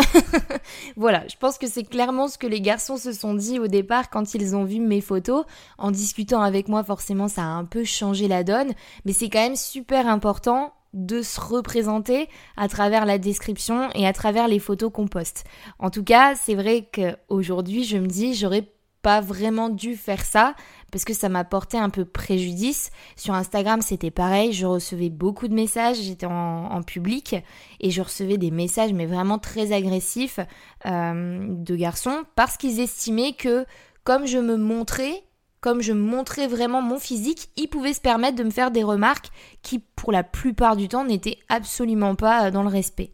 voilà, 0.97 1.23
je 1.27 1.35
pense 1.37 1.57
que 1.57 1.67
c'est 1.67 1.85
clairement 1.85 2.27
ce 2.27 2.37
que 2.37 2.45
les 2.45 2.61
garçons 2.61 2.97
se 2.97 3.13
sont 3.13 3.33
dit 3.33 3.57
au 3.57 3.67
départ 3.67 4.09
quand 4.09 4.35
ils 4.35 4.55
ont 4.55 4.65
vu 4.65 4.79
mes 4.79 5.01
photos. 5.01 5.45
En 5.79 5.89
discutant 5.89 6.41
avec 6.41 6.67
moi, 6.67 6.83
forcément, 6.83 7.29
ça 7.29 7.41
a 7.41 7.45
un 7.45 7.65
peu 7.65 7.85
changé 7.85 8.27
la 8.27 8.43
donne, 8.43 8.73
mais 9.05 9.13
c'est 9.13 9.29
quand 9.29 9.39
même 9.39 9.55
super 9.55 10.07
important 10.07 10.73
de 10.93 11.21
se 11.21 11.39
représenter 11.39 12.29
à 12.57 12.67
travers 12.67 13.05
la 13.05 13.17
description 13.17 13.89
et 13.95 14.07
à 14.07 14.13
travers 14.13 14.47
les 14.47 14.59
photos 14.59 14.91
qu'on 14.91 15.07
poste. 15.07 15.43
En 15.79 15.89
tout 15.89 16.03
cas, 16.03 16.35
c'est 16.35 16.55
vrai 16.55 16.87
qu'aujourd'hui, 16.93 17.83
je 17.83 17.97
me 17.97 18.07
dis, 18.07 18.33
j'aurais 18.33 18.67
pas 19.03 19.19
vraiment 19.19 19.69
dû 19.69 19.95
faire 19.95 20.23
ça 20.23 20.55
parce 20.91 21.03
que 21.03 21.13
ça 21.13 21.27
m'a 21.27 21.43
porté 21.43 21.77
un 21.77 21.89
peu 21.89 22.05
préjudice. 22.05 22.89
Sur 23.17 23.33
Instagram, 23.33 23.81
c'était 23.81 24.11
pareil, 24.11 24.53
je 24.53 24.65
recevais 24.65 25.09
beaucoup 25.09 25.47
de 25.47 25.53
messages, 25.53 25.97
j'étais 25.97 26.25
en, 26.25 26.81
public 26.83 27.35
et 27.79 27.91
je 27.91 28.01
recevais 28.01 28.37
des 28.37 28.51
messages 28.51 28.93
mais 28.93 29.05
vraiment 29.05 29.39
très 29.39 29.71
agressifs 29.73 30.39
euh, 30.85 31.45
de 31.49 31.75
garçons 31.75 32.23
parce 32.35 32.57
qu'ils 32.57 32.79
estimaient 32.79 33.33
que 33.33 33.65
comme 34.03 34.25
je 34.25 34.37
me 34.37 34.57
montrais, 34.57 35.23
comme 35.63 35.81
je 35.81 35.93
montrais 35.93 36.47
vraiment 36.47 36.81
mon 36.81 36.99
physique, 36.99 37.47
ils 37.55 37.69
pouvaient 37.69 37.93
se 37.93 38.01
permettre 38.01 38.35
de 38.35 38.43
me 38.43 38.49
faire 38.49 38.69
des 38.69 38.83
remarques 38.83 39.29
qui 39.61 39.79
pour 39.79 40.11
la 40.11 40.21
plupart 40.21 40.75
du 40.75 40.89
temps 40.89 41.05
n'étaient 41.05 41.37
absolument 41.47 42.15
pas 42.15 42.51
dans 42.51 42.63
le 42.63 42.67
respect. 42.67 43.11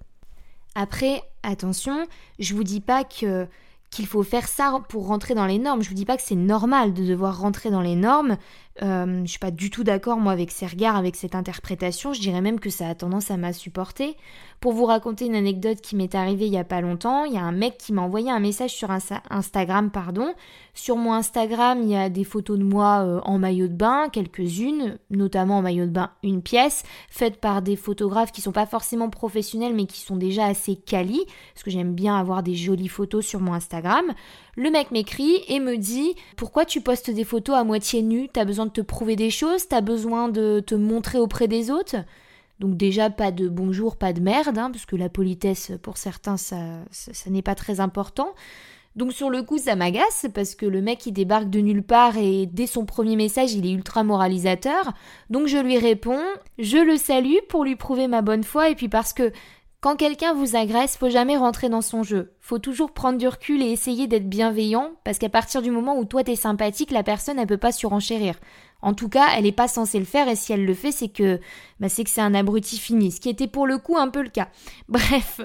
Après, 0.74 1.22
attention, 1.44 2.08
je 2.40 2.56
vous 2.56 2.64
dis 2.64 2.82
pas 2.82 3.04
qu'il 3.04 4.08
faut 4.08 4.24
faire 4.24 4.48
ça 4.48 4.82
pour 4.90 5.06
rentrer 5.06 5.36
dans 5.36 5.46
les 5.46 5.60
normes. 5.60 5.84
Je 5.84 5.90
vous 5.90 5.96
dis 5.96 6.06
pas 6.06 6.18
que 6.18 6.24
c'est 6.24 6.34
normal 6.34 6.96
de 6.96 7.06
devoir 7.06 7.40
rentrer 7.40 7.70
dans 7.70 7.82
les 7.82 7.96
normes. 7.96 8.36
Euh, 8.82 9.22
je 9.26 9.30
suis 9.30 9.40
pas 9.40 9.52
du 9.52 9.70
tout 9.70 9.84
d'accord 9.84 10.18
moi 10.18 10.32
avec 10.32 10.52
ces 10.52 10.66
regards, 10.66 10.96
avec 10.96 11.16
cette 11.16 11.36
interprétation. 11.36 12.14
Je 12.14 12.22
dirais 12.22 12.42
même 12.42 12.60
que 12.60 12.70
ça 12.70 12.88
a 12.88 12.96
tendance 12.96 13.32
à 13.32 13.38
m'insupporter. 13.38 14.16
Pour 14.60 14.74
vous 14.74 14.86
raconter 14.86 15.26
une 15.26 15.36
anecdote 15.36 15.80
qui 15.80 15.96
m'est 15.96 16.16
arrivée 16.16 16.48
il 16.48 16.54
y 16.54 16.58
a 16.58 16.66
pas 16.66 16.82
longtemps, 16.82 17.24
il 17.24 17.34
y 17.34 17.38
a 17.38 17.44
un 17.44 17.54
mec 17.54 17.78
qui 17.78 17.94
m'a 17.94 18.02
envoyé 18.02 18.30
un 18.30 18.40
message 18.40 18.72
sur 18.72 18.90
Instagram, 18.92 19.90
pardon. 19.90 20.34
Sur 20.74 20.98
mon 20.98 21.14
Instagram, 21.14 21.80
il 21.82 21.90
y 21.90 21.96
a 21.96 22.10
des 22.10 22.24
photos 22.24 22.58
de 22.58 22.64
moi 22.64 23.00
euh, 23.06 23.20
en 23.24 23.38
maillot 23.38 23.68
de 23.68 23.74
bain, 23.74 24.10
quelques-unes, 24.12 24.98
notamment 25.10 25.58
en 25.58 25.62
maillot 25.62 25.86
de 25.86 25.92
bain 25.92 26.12
une 26.24 26.42
pièce, 26.42 26.84
faites 27.10 27.40
par 27.40 27.62
des 27.62 27.76
photographes 27.76 28.32
qui 28.32 28.42
sont 28.42 28.52
pas 28.52 28.66
forcément 28.66 29.10
professionnels 29.10 29.74
mais 29.74 29.86
qui 29.86 30.02
sont 30.02 30.18
déjà 30.18 30.46
assez 30.46 30.76
quali, 30.76 31.26
parce 31.54 31.64
que 31.64 31.72
j'aime 31.72 31.94
bien 31.94 32.18
avoir 32.18 32.44
des 32.44 32.56
jolies 32.56 32.88
photos 32.88 33.26
sur 33.26 33.40
mon 33.40 33.54
Instagram. 33.54 34.06
Le 34.56 34.72
mec 34.72 34.92
m'écrit 34.92 35.42
et 35.48 35.60
me 35.60 35.78
dit 35.78 36.16
Pourquoi 36.36 36.66
tu 36.66 36.82
postes 36.82 37.10
des 37.10 37.24
photos 37.24 37.56
à 37.56 37.64
moitié 37.64 38.02
nues? 38.02 38.28
T'as 38.32 38.44
besoin 38.44 38.66
te 38.70 38.82
prouver 38.82 39.16
des 39.16 39.30
choses 39.30 39.68
T'as 39.68 39.82
besoin 39.82 40.30
de 40.30 40.60
te 40.66 40.76
montrer 40.76 41.20
auprès 41.20 41.48
des 41.48 41.72
autres 41.72 41.98
donc 42.60 42.76
déjà 42.76 43.10
pas 43.10 43.32
de 43.32 43.48
bonjour, 43.48 43.96
pas 43.96 44.14
de 44.14 44.20
merde, 44.20 44.58
hein, 44.58 44.70
parce 44.72 44.86
que 44.86 44.98
la 44.98 45.10
politesse 45.10 45.72
pour 45.82 45.98
certains 45.98 46.38
ça, 46.38 46.58
ça, 46.92 47.30
n'est 47.30 47.42
pas 47.42 47.56
très 47.56 47.80
important. 47.80 48.36
Donc 48.96 49.14
sur 49.14 49.30
le 49.30 49.44
coup 49.44 49.58
ça 49.58 49.76
m'agace 49.76 50.26
parce 50.34 50.56
que 50.56 50.66
le 50.66 50.82
mec 50.82 51.06
il 51.06 51.14
débarque 51.14 51.50
de 51.50 51.60
nulle 51.62 51.84
part 51.84 52.18
et 52.18 52.48
dès 52.48 52.68
son 52.68 52.86
premier 52.86 53.16
message 53.16 53.54
il 53.54 53.66
est 53.66 53.72
ultra 53.72 54.04
moralisateur. 54.04 54.94
Donc 55.30 55.48
je 55.48 55.58
lui 55.58 55.78
réponds, 55.78 56.22
je 56.58 56.78
le 56.78 56.98
salue 56.98 57.38
pour 57.48 57.64
lui 57.64 57.78
prouver 57.78 58.08
ma 58.08 58.22
bonne 58.22 58.44
foi 58.44 58.70
et 58.70 58.76
puis 58.76 58.90
parce 58.90 59.14
que 59.14 59.32
Quand 59.82 59.96
quelqu'un 59.96 60.34
vous 60.34 60.58
agresse, 60.58 60.98
faut 60.98 61.10
jamais 61.10 61.38
rentrer 61.38 61.70
dans 61.70 61.82
son 61.82 62.04
jeu. 62.04 62.34
Faut 62.42 62.60
toujours 62.60 62.92
prendre 62.92 63.18
du 63.18 63.30
recul 63.30 63.62
et 63.62 63.72
essayer 63.72 64.08
d'être 64.08 64.28
bienveillant, 64.28 64.92
parce 65.06 65.20
qu'à 65.20 65.30
partir 65.30 65.62
du 65.62 65.72
moment 65.72 65.98
où 65.98 66.04
toi 66.04 66.22
t'es 66.22 66.36
sympathique, 66.36 66.92
la 66.92 67.02
personne 67.02 67.40
elle 67.40 67.48
peut 67.48 67.56
pas 67.56 67.72
surenchérir. 67.72 68.36
En 68.82 68.94
tout 68.94 69.08
cas, 69.08 69.28
elle 69.36 69.44
n'est 69.44 69.54
pas 69.54 69.70
censée 69.70 70.00
le 70.00 70.06
faire 70.06 70.28
et 70.28 70.36
si 70.36 70.52
elle 70.52 70.66
le 70.66 70.74
fait, 70.74 70.92
c'est 70.92 71.08
que 71.08 71.40
bah, 71.80 71.88
c'est 71.88 72.04
que 72.04 72.10
c'est 72.10 72.20
un 72.20 72.34
abruti 72.34 72.78
fini, 72.78 73.12
ce 73.12 73.22
qui 73.22 73.30
était 73.30 73.48
pour 73.48 73.68
le 73.68 73.78
coup 73.78 73.98
un 73.98 74.10
peu 74.10 74.22
le 74.22 74.30
cas. 74.30 74.50
Bref, 74.90 75.40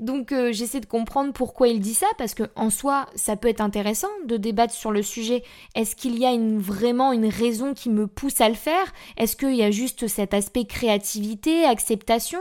donc 0.00 0.32
euh, 0.32 0.50
j'essaie 0.52 0.80
de 0.80 0.86
comprendre 0.86 1.34
pourquoi 1.34 1.68
il 1.68 1.80
dit 1.80 1.94
ça 1.94 2.06
parce 2.16 2.32
que 2.32 2.44
en 2.56 2.70
soi, 2.70 3.06
ça 3.16 3.36
peut 3.36 3.48
être 3.48 3.60
intéressant 3.60 4.08
de 4.26 4.38
débattre 4.38 4.72
sur 4.72 4.92
le 4.92 5.02
sujet. 5.02 5.42
Est-ce 5.74 5.94
qu'il 5.94 6.18
y 6.18 6.24
a 6.24 6.34
vraiment 6.58 7.12
une 7.12 7.28
raison 7.28 7.74
qui 7.74 7.90
me 7.90 8.06
pousse 8.06 8.40
à 8.40 8.48
le 8.48 8.54
faire? 8.54 8.92
Est-ce 9.18 9.36
qu'il 9.36 9.54
y 9.54 9.62
a 9.62 9.70
juste 9.70 10.06
cet 10.06 10.32
aspect 10.32 10.64
créativité, 10.64 11.64
acceptation? 11.64 12.40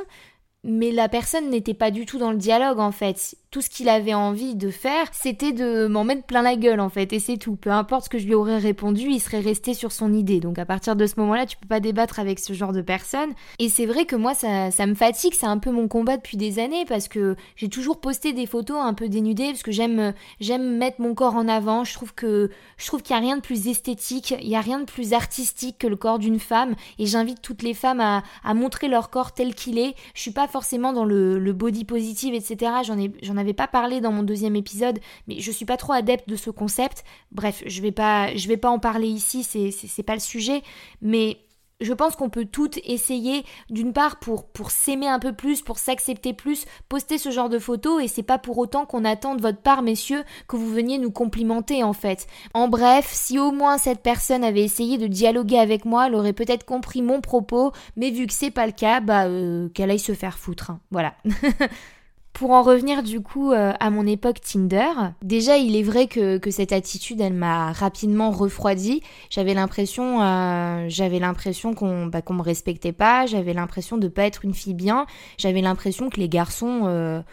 Mais 0.64 0.92
la 0.92 1.10
personne 1.10 1.50
n'était 1.50 1.74
pas 1.74 1.92
du 1.92 2.06
tout 2.06 2.18
dans 2.18 2.32
le 2.32 2.38
dialogue 2.38 2.80
en 2.80 2.92
fait. 2.92 3.36
Tout 3.54 3.62
ce 3.62 3.70
qu'il 3.70 3.88
avait 3.88 4.16
envie 4.16 4.56
de 4.56 4.72
faire, 4.72 5.06
c'était 5.12 5.52
de 5.52 5.86
m'en 5.86 6.04
mettre 6.04 6.24
plein 6.24 6.42
la 6.42 6.56
gueule 6.56 6.80
en 6.80 6.90
fait, 6.90 7.14
et 7.14 7.20
c'est 7.20 7.38
tout. 7.38 7.56
Peu 7.56 7.70
importe 7.70 8.06
ce 8.06 8.10
que 8.10 8.18
je 8.18 8.26
lui 8.26 8.34
aurais 8.34 8.58
répondu, 8.58 9.04
il 9.04 9.20
serait 9.20 9.42
resté 9.42 9.76
sur 9.76 9.92
son 9.92 10.12
idée. 10.12 10.40
Donc 10.40 10.58
à 10.58 10.66
partir 10.66 10.96
de 10.96 11.06
ce 11.06 11.20
moment-là, 11.20 11.46
tu 11.46 11.56
peux 11.58 11.68
pas 11.68 11.80
débattre 11.80 12.20
avec 12.20 12.40
ce 12.40 12.54
genre 12.54 12.74
de 12.74 12.82
personne. 12.82 13.30
Et 13.60 13.70
c'est 13.70 13.86
vrai 13.86 14.06
que 14.06 14.16
moi, 14.16 14.34
ça, 14.34 14.72
ça 14.72 14.88
me 14.88 14.96
fatigue, 14.96 15.36
c'est 15.36 15.46
un 15.46 15.60
peu 15.60 15.70
mon 15.70 15.88
combat 15.88 16.18
depuis 16.18 16.36
des 16.36 16.58
années 16.58 16.86
parce 16.88 17.08
que 17.08 17.36
j'ai 17.56 17.70
toujours 17.70 18.00
posté 18.02 18.34
des 18.34 18.48
photos 18.48 18.78
un 18.82 18.96
peu 18.96 19.08
dénudées 19.08 19.50
parce 19.50 19.62
que 19.62 19.72
j'aime, 19.72 20.16
j'aime 20.40 20.78
mettre 20.78 21.00
mon 21.00 21.14
corps 21.14 21.36
en 21.36 21.48
avant. 21.48 21.84
Je 21.84 21.94
trouve 21.94 22.16
que, 22.16 22.50
je 22.78 22.88
trouve 22.88 23.04
qu'il 23.04 23.16
y 23.16 23.20
a 23.20 23.22
rien 23.22 23.36
de 23.36 23.42
plus 23.42 23.68
esthétique, 23.68 24.34
il 24.42 24.50
y 24.50 24.56
a 24.56 24.62
rien 24.62 24.80
de 24.80 24.86
plus 24.86 25.14
artistique 25.14 25.78
que 25.78 25.86
le 25.86 25.96
corps 25.96 26.18
d'une 26.18 26.40
femme. 26.40 26.74
Et 26.98 27.06
j'invite 27.06 27.44
toutes 27.44 27.62
les 27.62 27.76
femmes 27.76 28.02
à, 28.02 28.24
montrer 28.56 28.88
leur 28.88 29.12
corps 29.12 29.32
tel 29.32 29.54
qu'il 29.54 29.78
est. 29.78 29.94
Je 30.16 30.22
suis 30.22 30.32
pas 30.32 30.48
forcément 30.48 30.92
dans 30.92 31.06
le, 31.06 31.54
body 31.54 31.86
positive, 31.86 32.34
etc. 32.34 32.72
J'en 32.84 32.98
ai, 32.98 33.43
avais 33.44 33.54
pas 33.54 33.68
parlé 33.68 34.02
dans 34.02 34.12
mon 34.12 34.24
deuxième 34.24 34.56
épisode, 34.56 35.00
mais 35.28 35.40
je 35.40 35.52
suis 35.52 35.66
pas 35.66 35.78
trop 35.78 35.94
adepte 35.94 36.28
de 36.30 36.36
ce 36.36 36.50
concept. 36.50 37.04
Bref, 37.32 37.64
je 37.66 37.82
vais 37.82 37.92
pas, 37.92 38.36
je 38.36 38.48
vais 38.48 38.58
pas 38.58 38.70
en 38.70 38.80
parler 38.80 39.08
ici, 39.08 39.44
c'est, 39.44 40.04
pas 40.04 40.14
le 40.14 40.20
sujet, 40.20 40.64
mais 41.02 41.38
je 41.82 41.94
pense 41.94 42.16
qu'on 42.16 42.30
peut 42.30 42.46
toutes 42.46 42.78
essayer, 42.86 43.44
d'une 43.70 43.94
part 43.94 44.20
pour, 44.20 44.48
pour 44.48 44.72
s'aimer 44.72 45.08
un 45.08 45.20
peu 45.20 45.34
plus, 45.34 45.62
pour 45.62 45.78
s'accepter 45.78 46.34
plus, 46.34 46.66
poster 46.88 47.18
ce 47.18 47.30
genre 47.30 47.50
de 47.50 47.60
photos 47.60 48.02
et 48.02 48.08
c'est 48.08 48.24
pas 48.24 48.38
pour 48.38 48.58
autant 48.58 48.86
qu'on 48.86 49.04
attend 49.04 49.36
de 49.36 49.42
votre 49.42 49.62
part, 49.62 49.82
messieurs, 49.82 50.24
que 50.48 50.56
vous 50.56 50.70
veniez 50.70 50.98
nous 50.98 51.12
complimenter 51.12 51.84
en 51.84 51.94
fait. 51.94 52.28
En 52.54 52.68
bref, 52.68 53.10
si 53.12 53.38
au 53.38 53.52
moins 53.52 53.78
cette 53.78 54.02
personne 54.02 54.44
avait 54.44 54.64
essayé 54.64 54.98
de 54.98 55.08
dialoguer 55.08 55.60
avec 55.60 55.84
moi, 55.84 56.08
elle 56.08 56.16
aurait 56.16 56.34
peut-être 56.34 56.66
compris 56.66 57.02
mon 57.02 57.20
propos, 57.20 57.74
mais 57.98 58.12
vu 58.12 58.28
que 58.28 58.34
c'est 58.34 58.52
pas 58.52 58.66
le 58.66 58.72
cas, 58.72 59.02
bah 59.02 59.26
euh, 59.26 59.68
qu'elle 59.70 59.92
aille 59.92 60.00
se 60.00 60.14
faire 60.14 60.38
foutre. 60.38 60.72
Hein. 60.72 60.80
Voilà. 60.92 61.16
Pour 62.34 62.50
en 62.50 62.64
revenir 62.64 63.04
du 63.04 63.22
coup 63.22 63.52
euh, 63.52 63.74
à 63.80 63.92
mon 63.92 64.08
époque 64.08 64.42
Tinder, 64.42 64.90
déjà 65.22 65.58
il 65.58 65.76
est 65.76 65.84
vrai 65.84 66.08
que, 66.08 66.40
cette 66.50 66.72
attitude 66.72 67.22
elle 67.22 67.36
m'a 67.36 67.72
rapidement 67.72 68.32
refroidi. 68.32 69.02
J'avais 69.30 69.54
l'impression 69.54 70.20
euh, 70.24 70.86
j'avais 70.90 71.20
l'impression 71.20 71.76
qu'on 71.76 72.08
bah, 72.08 72.24
qu'on 72.24 72.34
me 72.34 72.42
respectait 72.42 72.92
pas, 72.92 73.28
j'avais 73.28 73.54
l'impression 73.54 73.98
de 73.98 74.08
pas 74.08 74.24
être 74.24 74.46
une 74.46 74.56
fille 74.56 74.74
bien, 74.74 75.06
j'avais 75.38 75.62
l'impression 75.62 76.10
que 76.10 76.20
les 76.20 76.28
garçons 76.28 77.24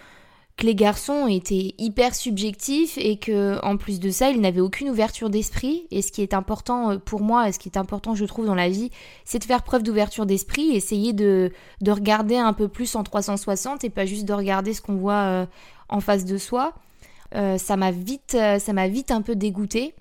euh, 0.62 0.66
les 0.66 0.74
garçons 0.74 1.26
étaient 1.26 1.74
hyper 1.78 2.14
subjectifs 2.14 2.96
et 2.98 3.16
que 3.16 3.62
en 3.64 3.76
plus 3.76 4.00
de 4.00 4.10
ça, 4.10 4.30
ils 4.30 4.40
n'avaient 4.40 4.60
aucune 4.60 4.90
ouverture 4.90 5.30
d'esprit. 5.30 5.86
Et 5.90 6.02
ce 6.02 6.12
qui 6.12 6.22
est 6.22 6.34
important 6.34 6.92
euh, 6.92 6.98
pour 6.98 7.20
moi, 7.20 7.48
et 7.48 7.52
ce 7.52 7.58
qui 7.58 7.68
est 7.68 7.76
important, 7.76 8.14
je 8.14 8.24
trouve, 8.24 8.46
dans 8.46 8.54
la 8.54 8.68
vie, 8.68 8.90
c'est 9.24 9.38
de 9.38 9.44
faire 9.44 9.62
preuve 9.62 9.82
d'ouverture 9.82 10.26
d'esprit, 10.26 10.70
essayer 10.70 11.12
de, 11.12 11.52
de 11.80 11.90
regarder 11.90 12.36
un 12.36 12.52
peu 12.52 12.68
plus 12.68 12.94
en 12.96 13.02
360 13.02 13.84
et 13.84 13.90
pas 13.90 14.06
juste 14.06 14.24
de 14.24 14.32
regarder 14.32 14.74
ce 14.74 14.82
qu'on 14.82 14.96
voit 14.96 15.12
euh, 15.12 15.46
en 15.88 16.00
face 16.00 16.24
de 16.24 16.38
soi. 16.38 16.74
Euh, 17.34 17.58
ça 17.58 17.76
m'a 17.76 17.92
vite, 17.92 18.36
ça 18.58 18.72
m'a 18.72 18.88
vite 18.88 19.10
un 19.10 19.22
peu 19.22 19.36
dégoûté. 19.36 19.94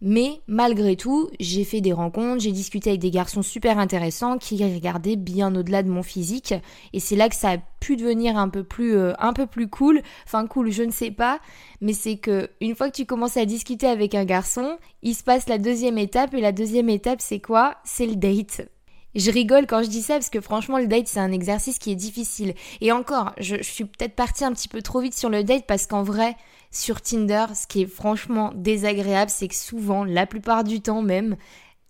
Mais 0.00 0.40
malgré 0.46 0.94
tout, 0.94 1.28
j'ai 1.40 1.64
fait 1.64 1.80
des 1.80 1.92
rencontres, 1.92 2.40
j'ai 2.40 2.52
discuté 2.52 2.90
avec 2.90 3.00
des 3.00 3.10
garçons 3.10 3.42
super 3.42 3.78
intéressants 3.78 4.38
qui 4.38 4.62
regardaient 4.62 5.16
bien 5.16 5.54
au-delà 5.54 5.82
de 5.82 5.90
mon 5.90 6.04
physique. 6.04 6.54
Et 6.92 7.00
c'est 7.00 7.16
là 7.16 7.28
que 7.28 7.34
ça 7.34 7.50
a 7.50 7.58
pu 7.80 7.96
devenir 7.96 8.36
un 8.36 8.48
peu 8.48 8.62
plus, 8.62 8.96
euh, 8.96 9.12
un 9.18 9.32
peu 9.32 9.46
plus 9.46 9.68
cool. 9.68 10.02
Enfin 10.24 10.46
cool, 10.46 10.70
je 10.70 10.84
ne 10.84 10.92
sais 10.92 11.10
pas. 11.10 11.40
Mais 11.80 11.92
c'est 11.92 12.16
que 12.16 12.48
une 12.60 12.76
fois 12.76 12.90
que 12.90 12.96
tu 12.96 13.06
commences 13.06 13.36
à 13.36 13.44
discuter 13.44 13.88
avec 13.88 14.14
un 14.14 14.24
garçon, 14.24 14.78
il 15.02 15.14
se 15.14 15.24
passe 15.24 15.48
la 15.48 15.58
deuxième 15.58 15.98
étape. 15.98 16.32
Et 16.34 16.40
la 16.40 16.52
deuxième 16.52 16.88
étape, 16.88 17.20
c'est 17.20 17.40
quoi? 17.40 17.76
C'est 17.84 18.06
le 18.06 18.14
date. 18.16 18.68
Je 19.14 19.32
rigole 19.32 19.66
quand 19.66 19.82
je 19.82 19.88
dis 19.88 20.02
ça 20.02 20.14
parce 20.14 20.28
que 20.28 20.40
franchement 20.40 20.78
le 20.78 20.86
date 20.86 21.08
c'est 21.08 21.18
un 21.18 21.32
exercice 21.32 21.78
qui 21.78 21.90
est 21.90 21.96
difficile. 21.96 22.54
Et 22.80 22.92
encore, 22.92 23.32
je, 23.40 23.56
je 23.56 23.62
suis 23.62 23.84
peut-être 23.84 24.14
partie 24.14 24.44
un 24.44 24.52
petit 24.52 24.68
peu 24.68 24.82
trop 24.82 25.00
vite 25.00 25.14
sur 25.14 25.30
le 25.30 25.42
date 25.42 25.64
parce 25.66 25.86
qu'en 25.86 26.02
vrai, 26.02 26.36
sur 26.70 27.00
Tinder, 27.00 27.46
ce 27.54 27.66
qui 27.66 27.82
est 27.82 27.86
franchement 27.86 28.52
désagréable, 28.54 29.30
c'est 29.30 29.48
que 29.48 29.54
souvent, 29.54 30.04
la 30.04 30.26
plupart 30.26 30.64
du 30.64 30.80
temps 30.80 31.02
même, 31.02 31.36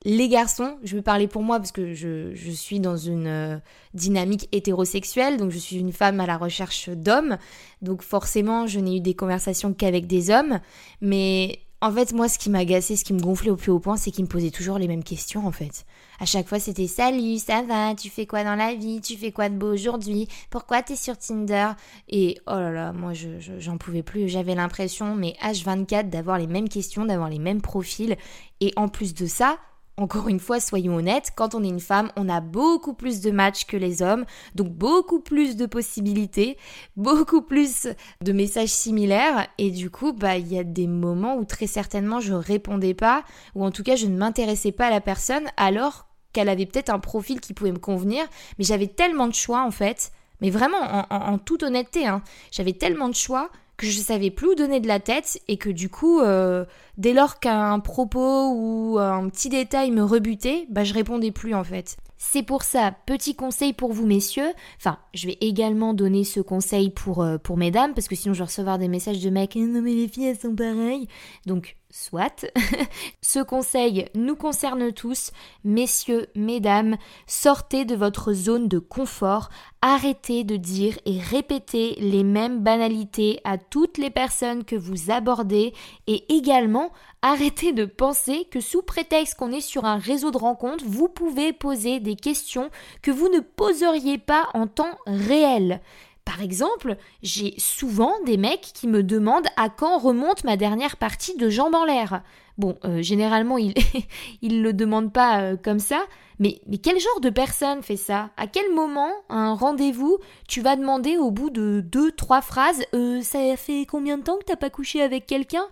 les 0.04 0.28
garçons, 0.28 0.78
je 0.84 0.96
vais 0.96 1.02
parler 1.02 1.26
pour 1.26 1.42
moi 1.42 1.58
parce 1.58 1.72
que 1.72 1.92
je, 1.92 2.32
suis 2.52 2.78
dans 2.78 2.96
une 2.96 3.26
euh, 3.26 3.58
dynamique 3.94 4.48
hétérosexuelle, 4.52 5.38
donc 5.38 5.50
je 5.50 5.58
suis 5.58 5.76
une 5.76 5.92
femme 5.92 6.20
à 6.20 6.26
la 6.26 6.36
recherche 6.36 6.88
d'hommes, 6.88 7.36
donc 7.82 8.02
forcément 8.02 8.66
je 8.66 8.78
n'ai 8.78 8.98
eu 8.98 9.00
des 9.00 9.14
conversations 9.14 9.74
qu'avec 9.74 10.06
des 10.06 10.30
hommes, 10.30 10.60
mais 11.00 11.60
en 11.80 11.92
fait, 11.92 12.12
moi, 12.12 12.28
ce 12.28 12.38
qui 12.38 12.50
m'agaçait, 12.50 12.96
ce 12.96 13.04
qui 13.04 13.12
me 13.12 13.20
gonflait 13.20 13.50
au 13.50 13.56
plus 13.56 13.70
haut 13.70 13.78
point, 13.78 13.96
c'est 13.96 14.10
qu'ils 14.10 14.24
me 14.24 14.28
posaient 14.28 14.50
toujours 14.50 14.78
les 14.78 14.88
mêmes 14.88 15.04
questions, 15.04 15.46
en 15.46 15.52
fait. 15.52 15.84
À 16.18 16.24
chaque 16.24 16.48
fois, 16.48 16.58
c'était 16.58 16.88
Salut, 16.88 17.38
ça 17.38 17.62
va? 17.62 17.94
Tu 17.94 18.10
fais 18.10 18.26
quoi 18.26 18.42
dans 18.42 18.56
la 18.56 18.74
vie? 18.74 19.00
Tu 19.00 19.16
fais 19.16 19.30
quoi 19.30 19.48
de 19.48 19.54
beau 19.54 19.72
aujourd'hui? 19.72 20.26
Pourquoi 20.50 20.82
t'es 20.82 20.96
sur 20.96 21.16
Tinder? 21.16 21.68
Et 22.08 22.38
oh 22.48 22.54
là 22.54 22.72
là, 22.72 22.92
moi, 22.92 23.12
j'en 23.14 23.78
pouvais 23.78 24.02
plus. 24.02 24.28
J'avais 24.28 24.56
l'impression, 24.56 25.14
mais 25.14 25.36
H24, 25.40 26.08
d'avoir 26.08 26.38
les 26.38 26.48
mêmes 26.48 26.68
questions, 26.68 27.04
d'avoir 27.04 27.28
les 27.28 27.38
mêmes 27.38 27.60
profils. 27.60 28.16
Et 28.60 28.72
en 28.74 28.88
plus 28.88 29.14
de 29.14 29.26
ça, 29.26 29.58
encore 29.98 30.28
une 30.28 30.40
fois, 30.40 30.60
soyons 30.60 30.96
honnêtes, 30.96 31.32
quand 31.34 31.54
on 31.54 31.64
est 31.64 31.68
une 31.68 31.80
femme, 31.80 32.10
on 32.16 32.28
a 32.28 32.40
beaucoup 32.40 32.94
plus 32.94 33.20
de 33.20 33.30
matchs 33.30 33.64
que 33.66 33.76
les 33.76 34.00
hommes, 34.00 34.24
donc 34.54 34.68
beaucoup 34.68 35.20
plus 35.20 35.56
de 35.56 35.66
possibilités, 35.66 36.56
beaucoup 36.96 37.42
plus 37.42 37.88
de 38.22 38.32
messages 38.32 38.68
similaires, 38.68 39.48
et 39.58 39.70
du 39.70 39.90
coup, 39.90 40.12
bah, 40.12 40.36
il 40.36 40.52
y 40.52 40.58
a 40.58 40.64
des 40.64 40.86
moments 40.86 41.36
où 41.36 41.44
très 41.44 41.66
certainement 41.66 42.20
je 42.20 42.32
répondais 42.32 42.94
pas, 42.94 43.24
ou 43.54 43.64
en 43.64 43.70
tout 43.70 43.82
cas 43.82 43.96
je 43.96 44.06
ne 44.06 44.16
m'intéressais 44.16 44.72
pas 44.72 44.86
à 44.86 44.90
la 44.90 45.00
personne, 45.00 45.48
alors 45.56 46.06
qu'elle 46.32 46.48
avait 46.48 46.66
peut-être 46.66 46.90
un 46.90 47.00
profil 47.00 47.40
qui 47.40 47.52
pouvait 47.52 47.72
me 47.72 47.78
convenir, 47.78 48.24
mais 48.58 48.64
j'avais 48.64 48.86
tellement 48.86 49.26
de 49.26 49.34
choix 49.34 49.64
en 49.64 49.72
fait, 49.72 50.12
mais 50.40 50.50
vraiment 50.50 50.78
en, 51.10 51.38
toute 51.38 51.64
honnêteté, 51.64 52.06
hein, 52.06 52.22
j'avais 52.52 52.72
tellement 52.72 53.08
de 53.08 53.14
choix 53.14 53.50
que 53.78 53.86
je 53.86 54.00
savais 54.00 54.30
plus 54.30 54.48
où 54.48 54.54
donner 54.54 54.80
de 54.80 54.88
la 54.88 55.00
tête 55.00 55.40
et 55.48 55.56
que 55.56 55.70
du 55.70 55.88
coup, 55.88 56.20
euh, 56.20 56.66
dès 56.98 57.14
lors 57.14 57.38
qu'un 57.38 57.78
propos 57.78 58.52
ou 58.52 58.98
un 58.98 59.26
petit 59.30 59.48
détail 59.48 59.92
me 59.92 60.02
rebutait, 60.02 60.66
bah 60.68 60.84
je 60.84 60.92
répondais 60.92 61.30
plus 61.30 61.54
en 61.54 61.64
fait. 61.64 61.96
C'est 62.20 62.42
pour 62.42 62.64
ça, 62.64 62.92
petit 63.06 63.36
conseil 63.36 63.72
pour 63.72 63.92
vous 63.92 64.04
messieurs, 64.04 64.52
enfin 64.76 64.98
je 65.14 65.28
vais 65.28 65.38
également 65.40 65.94
donner 65.94 66.24
ce 66.24 66.40
conseil 66.40 66.90
pour, 66.90 67.22
euh, 67.22 67.38
pour 67.38 67.56
mesdames, 67.56 67.94
parce 67.94 68.08
que 68.08 68.16
sinon 68.16 68.34
je 68.34 68.40
vais 68.40 68.46
recevoir 68.46 68.78
des 68.78 68.88
messages 68.88 69.20
de 69.20 69.30
mecs, 69.30 69.54
non 69.54 69.80
mais 69.80 69.94
les 69.94 70.08
filles 70.08 70.26
elles 70.26 70.38
sont 70.38 70.54
pareilles, 70.56 71.06
donc 71.46 71.76
Soit. 71.90 72.44
Ce 73.22 73.38
conseil 73.38 74.10
nous 74.14 74.36
concerne 74.36 74.92
tous. 74.92 75.30
Messieurs, 75.64 76.26
mesdames, 76.34 76.98
sortez 77.26 77.86
de 77.86 77.96
votre 77.96 78.34
zone 78.34 78.68
de 78.68 78.78
confort. 78.78 79.48
Arrêtez 79.80 80.44
de 80.44 80.56
dire 80.56 80.98
et 81.06 81.18
répéter 81.18 81.94
les 81.98 82.24
mêmes 82.24 82.62
banalités 82.62 83.40
à 83.44 83.56
toutes 83.56 83.96
les 83.96 84.10
personnes 84.10 84.64
que 84.64 84.76
vous 84.76 85.10
abordez. 85.10 85.72
Et 86.06 86.30
également, 86.34 86.92
arrêtez 87.22 87.72
de 87.72 87.86
penser 87.86 88.46
que 88.50 88.60
sous 88.60 88.82
prétexte 88.82 89.38
qu'on 89.38 89.52
est 89.52 89.62
sur 89.62 89.86
un 89.86 89.96
réseau 89.96 90.30
de 90.30 90.36
rencontres, 90.36 90.84
vous 90.86 91.08
pouvez 91.08 91.54
poser 91.54 92.00
des 92.00 92.16
questions 92.16 92.68
que 93.00 93.10
vous 93.10 93.30
ne 93.30 93.40
poseriez 93.40 94.18
pas 94.18 94.48
en 94.52 94.66
temps 94.66 94.98
réel. 95.06 95.80
Par 96.28 96.42
exemple, 96.42 96.98
j'ai 97.22 97.54
souvent 97.56 98.12
des 98.26 98.36
mecs 98.36 98.60
qui 98.74 98.86
me 98.86 99.02
demandent 99.02 99.46
à 99.56 99.70
quand 99.70 99.96
remonte 99.96 100.44
ma 100.44 100.58
dernière 100.58 100.98
partie 100.98 101.34
de 101.38 101.48
jambes 101.48 101.74
en 101.74 101.86
l'air. 101.86 102.22
Bon, 102.58 102.76
euh, 102.84 103.00
généralement, 103.00 103.56
ils 103.56 103.72
ne 104.42 104.60
le 104.60 104.74
demandent 104.74 105.10
pas 105.10 105.40
euh, 105.40 105.56
comme 105.56 105.78
ça, 105.78 106.04
mais, 106.38 106.60
quel 106.82 107.00
genre 107.00 107.20
de 107.22 107.30
personne 107.30 107.82
fait 107.82 107.96
ça? 107.96 108.28
À 108.36 108.46
quel 108.46 108.74
moment, 108.74 109.08
à 109.30 109.36
un 109.36 109.54
rendez-vous, 109.54 110.18
tu 110.46 110.60
vas 110.60 110.76
demander 110.76 111.16
au 111.16 111.30
bout 111.30 111.48
de 111.48 111.80
deux, 111.80 112.12
trois 112.12 112.42
phrases 112.42 112.82
euh, 112.94 113.22
Ça 113.22 113.56
fait 113.56 113.86
combien 113.86 114.18
de 114.18 114.22
temps 114.22 114.36
que 114.36 114.44
t'as 114.44 114.56
pas 114.56 114.68
couché 114.68 115.00
avec 115.00 115.24
quelqu'un? 115.24 115.64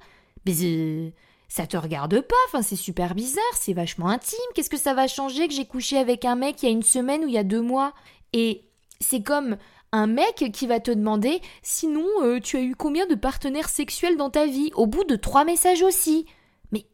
Mais 0.47 1.13
ça 1.49 1.67
te 1.67 1.77
regarde 1.77 2.19
pas, 2.23 2.35
enfin 2.49 2.63
c'est 2.63 2.77
super 2.77 3.15
bizarre, 3.15 3.45
c'est 3.53 3.75
vachement 3.75 4.09
intime, 4.09 4.39
qu'est-ce 4.55 4.71
que 4.71 4.79
ça 4.79 4.95
va 4.95 5.07
changer 5.07 5.49
que 5.49 5.55
j'ai 5.55 5.67
couché 5.67 5.99
avec 5.99 6.25
un 6.25 6.35
mec 6.35 6.63
il 6.63 6.67
y 6.67 6.69
a 6.71 6.73
une 6.73 6.83
semaine 6.83 7.25
ou 7.25 7.29
il 7.29 7.35
y 7.35 7.39
a 7.39 7.45
deux 7.45 7.61
mois? 7.61 7.93
Et 8.33 8.63
c'est 9.01 9.23
comme 9.23 9.57
un 9.97 10.07
mec 10.07 10.51
qui 10.53 10.67
va 10.67 10.81
te 10.81 10.91
demander 10.91 11.41
sinon 11.63 12.07
euh, 12.23 12.41
tu 12.41 12.57
as 12.57 12.61
eu 12.61 12.75
combien 12.75 13.07
de 13.07 13.15
partenaires 13.15 13.69
sexuels 13.69 14.17
dans 14.17 14.31
ta 14.31 14.47
vie? 14.47 14.71
Au 14.75 14.87
bout 14.87 15.05
de 15.05 15.17
trois 15.17 15.45
messages 15.45 15.83
aussi. 15.83 16.27
Mais 16.73 16.87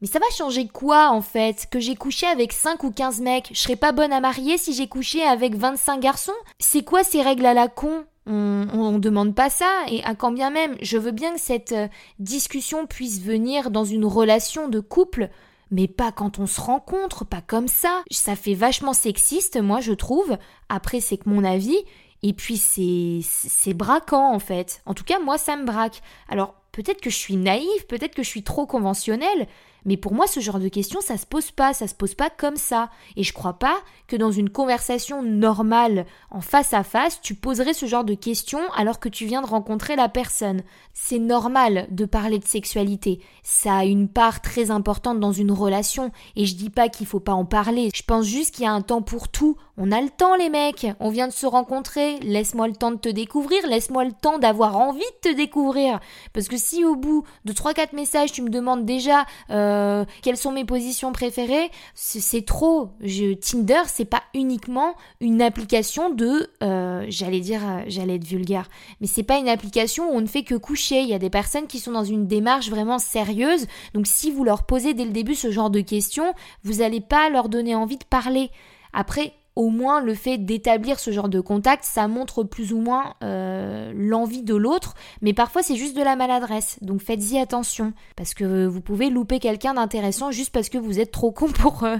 mais 0.00 0.06
ça 0.06 0.18
va 0.18 0.26
changer 0.36 0.68
quoi 0.68 1.10
en 1.10 1.22
fait? 1.22 1.66
Que 1.70 1.80
j'ai 1.80 1.96
couché 1.96 2.26
avec 2.26 2.52
5 2.52 2.84
ou 2.84 2.90
15 2.90 3.20
mecs, 3.20 3.50
je 3.52 3.60
serais 3.60 3.76
pas 3.76 3.92
bonne 3.92 4.12
à 4.12 4.20
marier 4.20 4.58
si 4.58 4.72
j'ai 4.72 4.86
couché 4.86 5.22
avec 5.22 5.54
25 5.54 6.00
garçons 6.00 6.32
C'est 6.58 6.84
quoi 6.84 7.04
ces 7.04 7.22
règles 7.22 7.46
à 7.46 7.54
la 7.54 7.68
con? 7.68 8.04
On 8.26 8.92
ne 8.92 8.98
demande 8.98 9.34
pas 9.34 9.50
ça, 9.50 9.68
et 9.88 10.02
à 10.04 10.14
quand 10.14 10.32
bien 10.32 10.48
même, 10.48 10.76
je 10.80 10.96
veux 10.96 11.10
bien 11.10 11.34
que 11.34 11.40
cette 11.40 11.72
euh, 11.72 11.88
discussion 12.18 12.86
puisse 12.86 13.20
venir 13.20 13.70
dans 13.70 13.84
une 13.84 14.06
relation 14.06 14.68
de 14.68 14.80
couple, 14.80 15.28
mais 15.70 15.88
pas 15.88 16.12
quand 16.12 16.38
on 16.38 16.46
se 16.46 16.60
rencontre, 16.60 17.24
pas 17.24 17.42
comme 17.42 17.68
ça. 17.68 18.02
Ça 18.10 18.36
fait 18.36 18.54
vachement 18.54 18.92
sexiste, 18.92 19.60
moi, 19.60 19.80
je 19.80 19.92
trouve. 19.92 20.38
Après, 20.68 21.00
c'est 21.00 21.18
que 21.18 21.28
mon 21.28 21.44
avis. 21.44 21.78
Et 22.26 22.32
puis, 22.32 22.56
c'est, 22.56 23.74
braquant, 23.74 24.32
en 24.32 24.38
fait. 24.38 24.80
En 24.86 24.94
tout 24.94 25.04
cas, 25.04 25.18
moi, 25.18 25.36
ça 25.36 25.56
me 25.56 25.66
braque. 25.66 26.00
Alors, 26.30 26.54
peut-être 26.72 27.02
que 27.02 27.10
je 27.10 27.16
suis 27.16 27.36
naïve, 27.36 27.86
peut-être 27.86 28.14
que 28.14 28.22
je 28.22 28.28
suis 28.30 28.42
trop 28.42 28.64
conventionnelle, 28.64 29.46
mais 29.84 29.96
pour 29.96 30.14
moi, 30.14 30.26
ce 30.26 30.40
genre 30.40 30.58
de 30.58 30.68
questions, 30.68 31.00
ça 31.00 31.16
se 31.16 31.26
pose 31.26 31.50
pas, 31.50 31.74
ça 31.74 31.86
se 31.86 31.94
pose 31.94 32.14
pas 32.14 32.30
comme 32.30 32.56
ça. 32.56 32.90
Et 33.16 33.22
je 33.22 33.32
crois 33.32 33.58
pas 33.58 33.76
que 34.06 34.16
dans 34.16 34.30
une 34.30 34.50
conversation 34.50 35.22
normale, 35.22 36.06
en 36.30 36.40
face 36.40 36.72
à 36.72 36.82
face, 36.82 37.20
tu 37.20 37.34
poserais 37.34 37.74
ce 37.74 37.86
genre 37.86 38.04
de 38.04 38.14
questions 38.14 38.60
alors 38.76 39.00
que 39.00 39.08
tu 39.08 39.26
viens 39.26 39.42
de 39.42 39.46
rencontrer 39.46 39.96
la 39.96 40.08
personne. 40.08 40.62
C'est 40.92 41.18
normal 41.18 41.86
de 41.90 42.04
parler 42.04 42.38
de 42.38 42.46
sexualité. 42.46 43.20
Ça 43.42 43.78
a 43.78 43.84
une 43.84 44.08
part 44.08 44.40
très 44.40 44.70
importante 44.70 45.20
dans 45.20 45.32
une 45.32 45.52
relation. 45.52 46.12
Et 46.36 46.46
je 46.46 46.54
dis 46.54 46.70
pas 46.70 46.88
qu'il 46.88 47.06
faut 47.06 47.20
pas 47.20 47.32
en 47.32 47.44
parler. 47.44 47.90
Je 47.94 48.02
pense 48.02 48.26
juste 48.26 48.54
qu'il 48.54 48.64
y 48.64 48.68
a 48.68 48.72
un 48.72 48.82
temps 48.82 49.02
pour 49.02 49.28
tout. 49.28 49.56
On 49.76 49.90
a 49.90 50.00
le 50.00 50.08
temps, 50.08 50.36
les 50.36 50.50
mecs. 50.50 50.86
On 51.00 51.10
vient 51.10 51.26
de 51.26 51.32
se 51.32 51.46
rencontrer. 51.46 52.20
Laisse-moi 52.20 52.68
le 52.68 52.74
temps 52.76 52.92
de 52.92 52.96
te 52.96 53.08
découvrir. 53.08 53.66
Laisse-moi 53.66 54.04
le 54.04 54.12
temps 54.12 54.38
d'avoir 54.38 54.76
envie 54.76 55.00
de 55.00 55.30
te 55.30 55.34
découvrir. 55.34 56.00
Parce 56.32 56.48
que 56.48 56.56
si 56.56 56.84
au 56.84 56.94
bout 56.94 57.24
de 57.44 57.52
3-4 57.52 57.94
messages, 57.94 58.32
tu 58.32 58.42
me 58.42 58.50
demandes 58.50 58.84
déjà, 58.84 59.26
euh, 59.50 59.73
euh, 59.74 60.04
quelles 60.22 60.36
sont 60.36 60.52
mes 60.52 60.64
positions 60.64 61.12
préférées, 61.12 61.70
c'est 61.94 62.44
trop. 62.44 62.90
Je, 63.00 63.34
Tinder, 63.34 63.82
c'est 63.86 64.04
pas 64.04 64.22
uniquement 64.34 64.94
une 65.20 65.42
application 65.42 66.10
de, 66.10 66.48
euh, 66.62 67.04
j'allais 67.08 67.40
dire, 67.40 67.60
euh, 67.64 67.82
j'allais 67.86 68.16
être 68.16 68.24
vulgaire, 68.24 68.68
mais 69.00 69.06
c'est 69.06 69.22
pas 69.22 69.38
une 69.38 69.48
application 69.48 70.10
où 70.10 70.16
on 70.16 70.20
ne 70.20 70.26
fait 70.26 70.44
que 70.44 70.54
coucher. 70.54 71.00
Il 71.00 71.08
y 71.08 71.14
a 71.14 71.18
des 71.18 71.30
personnes 71.30 71.66
qui 71.66 71.78
sont 71.78 71.92
dans 71.92 72.04
une 72.04 72.26
démarche 72.26 72.70
vraiment 72.70 72.98
sérieuse. 72.98 73.66
Donc 73.94 74.06
si 74.06 74.30
vous 74.30 74.44
leur 74.44 74.64
posez 74.64 74.94
dès 74.94 75.04
le 75.04 75.10
début 75.10 75.34
ce 75.34 75.50
genre 75.50 75.70
de 75.70 75.80
questions, 75.80 76.34
vous 76.62 76.74
n'allez 76.74 77.00
pas 77.00 77.28
leur 77.28 77.48
donner 77.48 77.74
envie 77.74 77.98
de 77.98 78.04
parler. 78.04 78.50
Après, 78.92 79.32
au 79.56 79.70
moins 79.70 80.00
le 80.00 80.14
fait 80.14 80.38
d'établir 80.38 80.98
ce 80.98 81.10
genre 81.10 81.28
de 81.28 81.40
contact, 81.40 81.84
ça 81.84 82.08
montre 82.08 82.42
plus 82.42 82.72
ou 82.72 82.78
moins 82.78 83.14
euh, 83.22 83.92
l'envie 83.94 84.42
de 84.42 84.54
l'autre, 84.54 84.94
mais 85.22 85.32
parfois 85.32 85.62
c'est 85.62 85.76
juste 85.76 85.96
de 85.96 86.02
la 86.02 86.16
maladresse, 86.16 86.78
donc 86.82 87.00
faites-y 87.00 87.38
attention, 87.38 87.92
parce 88.16 88.34
que 88.34 88.66
vous 88.66 88.80
pouvez 88.80 89.10
louper 89.10 89.38
quelqu'un 89.38 89.74
d'intéressant 89.74 90.30
juste 90.30 90.52
parce 90.52 90.68
que 90.68 90.78
vous 90.78 90.98
êtes 90.98 91.12
trop 91.12 91.30
con 91.30 91.48
pour, 91.48 91.84
euh, 91.84 91.98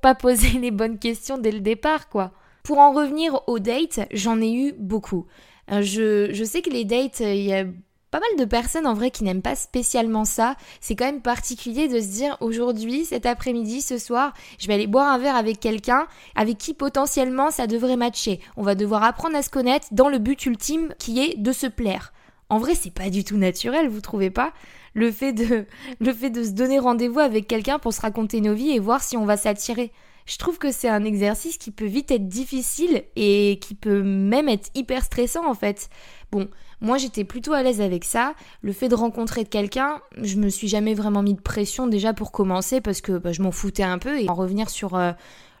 pas 0.00 0.14
poser 0.14 0.58
les 0.58 0.70
bonnes 0.70 0.98
questions 0.98 1.38
dès 1.38 1.52
le 1.52 1.60
départ, 1.60 2.08
quoi. 2.08 2.32
Pour 2.62 2.78
en 2.78 2.92
revenir 2.92 3.40
aux 3.46 3.60
dates, 3.60 4.00
j'en 4.12 4.40
ai 4.40 4.52
eu 4.52 4.72
beaucoup. 4.72 5.26
Euh, 5.70 5.82
je, 5.82 6.32
je, 6.32 6.44
sais 6.44 6.62
que 6.62 6.70
les 6.70 6.84
dates, 6.84 7.20
il 7.20 7.42
y 7.42 7.52
a 7.54 7.64
pas 8.10 8.20
mal 8.20 8.38
de 8.38 8.44
personnes 8.44 8.86
en 8.86 8.94
vrai 8.94 9.10
qui 9.10 9.24
n'aiment 9.24 9.42
pas 9.42 9.56
spécialement 9.56 10.24
ça. 10.24 10.56
C'est 10.80 10.94
quand 10.94 11.06
même 11.06 11.22
particulier 11.22 11.88
de 11.88 12.00
se 12.00 12.06
dire 12.06 12.36
aujourd'hui, 12.40 13.04
cet 13.04 13.26
après-midi, 13.26 13.82
ce 13.82 13.98
soir, 13.98 14.32
je 14.58 14.66
vais 14.66 14.74
aller 14.74 14.86
boire 14.86 15.12
un 15.12 15.18
verre 15.18 15.36
avec 15.36 15.60
quelqu'un 15.60 16.06
avec 16.34 16.58
qui 16.58 16.74
potentiellement 16.74 17.50
ça 17.50 17.66
devrait 17.66 17.96
matcher. 17.96 18.40
On 18.56 18.62
va 18.62 18.74
devoir 18.74 19.02
apprendre 19.02 19.36
à 19.36 19.42
se 19.42 19.50
connaître 19.50 19.88
dans 19.92 20.08
le 20.08 20.18
but 20.18 20.46
ultime 20.46 20.94
qui 20.98 21.20
est 21.20 21.36
de 21.36 21.52
se 21.52 21.66
plaire. 21.66 22.12
En 22.48 22.58
vrai, 22.58 22.74
c'est 22.74 22.92
pas 22.92 23.10
du 23.10 23.24
tout 23.24 23.36
naturel, 23.36 23.88
vous 23.88 24.00
trouvez 24.00 24.30
pas? 24.30 24.52
Le 24.94 25.10
fait 25.10 25.32
de 25.32 25.66
le 26.00 26.12
fait 26.12 26.30
de 26.30 26.44
se 26.44 26.50
donner 26.50 26.78
rendez-vous 26.78 27.20
avec 27.20 27.48
quelqu'un 27.48 27.78
pour 27.78 27.92
se 27.92 28.00
raconter 28.00 28.40
nos 28.40 28.54
vies 28.54 28.70
et 28.70 28.78
voir 28.78 29.02
si 29.02 29.16
on 29.16 29.26
va 29.26 29.36
s'attirer. 29.36 29.92
Je 30.26 30.38
trouve 30.38 30.58
que 30.58 30.72
c'est 30.72 30.88
un 30.88 31.04
exercice 31.04 31.56
qui 31.56 31.70
peut 31.70 31.86
vite 31.86 32.10
être 32.10 32.28
difficile 32.28 33.04
et 33.14 33.58
qui 33.60 33.74
peut 33.74 34.02
même 34.02 34.48
être 34.48 34.70
hyper 34.74 35.04
stressant 35.04 35.48
en 35.48 35.54
fait. 35.54 35.88
Bon, 36.32 36.48
moi, 36.80 36.98
j'étais 36.98 37.24
plutôt 37.24 37.52
à 37.52 37.62
l'aise 37.62 37.80
avec 37.80 38.04
ça. 38.04 38.34
Le 38.60 38.72
fait 38.72 38.88
de 38.88 38.94
rencontrer 38.94 39.44
quelqu'un, 39.44 40.00
je 40.20 40.36
me 40.36 40.48
suis 40.48 40.68
jamais 40.68 40.94
vraiment 40.94 41.22
mis 41.22 41.34
de 41.34 41.40
pression 41.40 41.86
déjà 41.86 42.12
pour 42.12 42.32
commencer 42.32 42.80
parce 42.80 43.00
que 43.00 43.18
bah, 43.18 43.32
je 43.32 43.40
m'en 43.40 43.52
foutais 43.52 43.82
un 43.84 43.98
peu 43.98 44.20
et 44.20 44.28
en 44.28 44.34
revenir 44.34 44.68
sur 44.68 44.96
euh, 44.96 45.12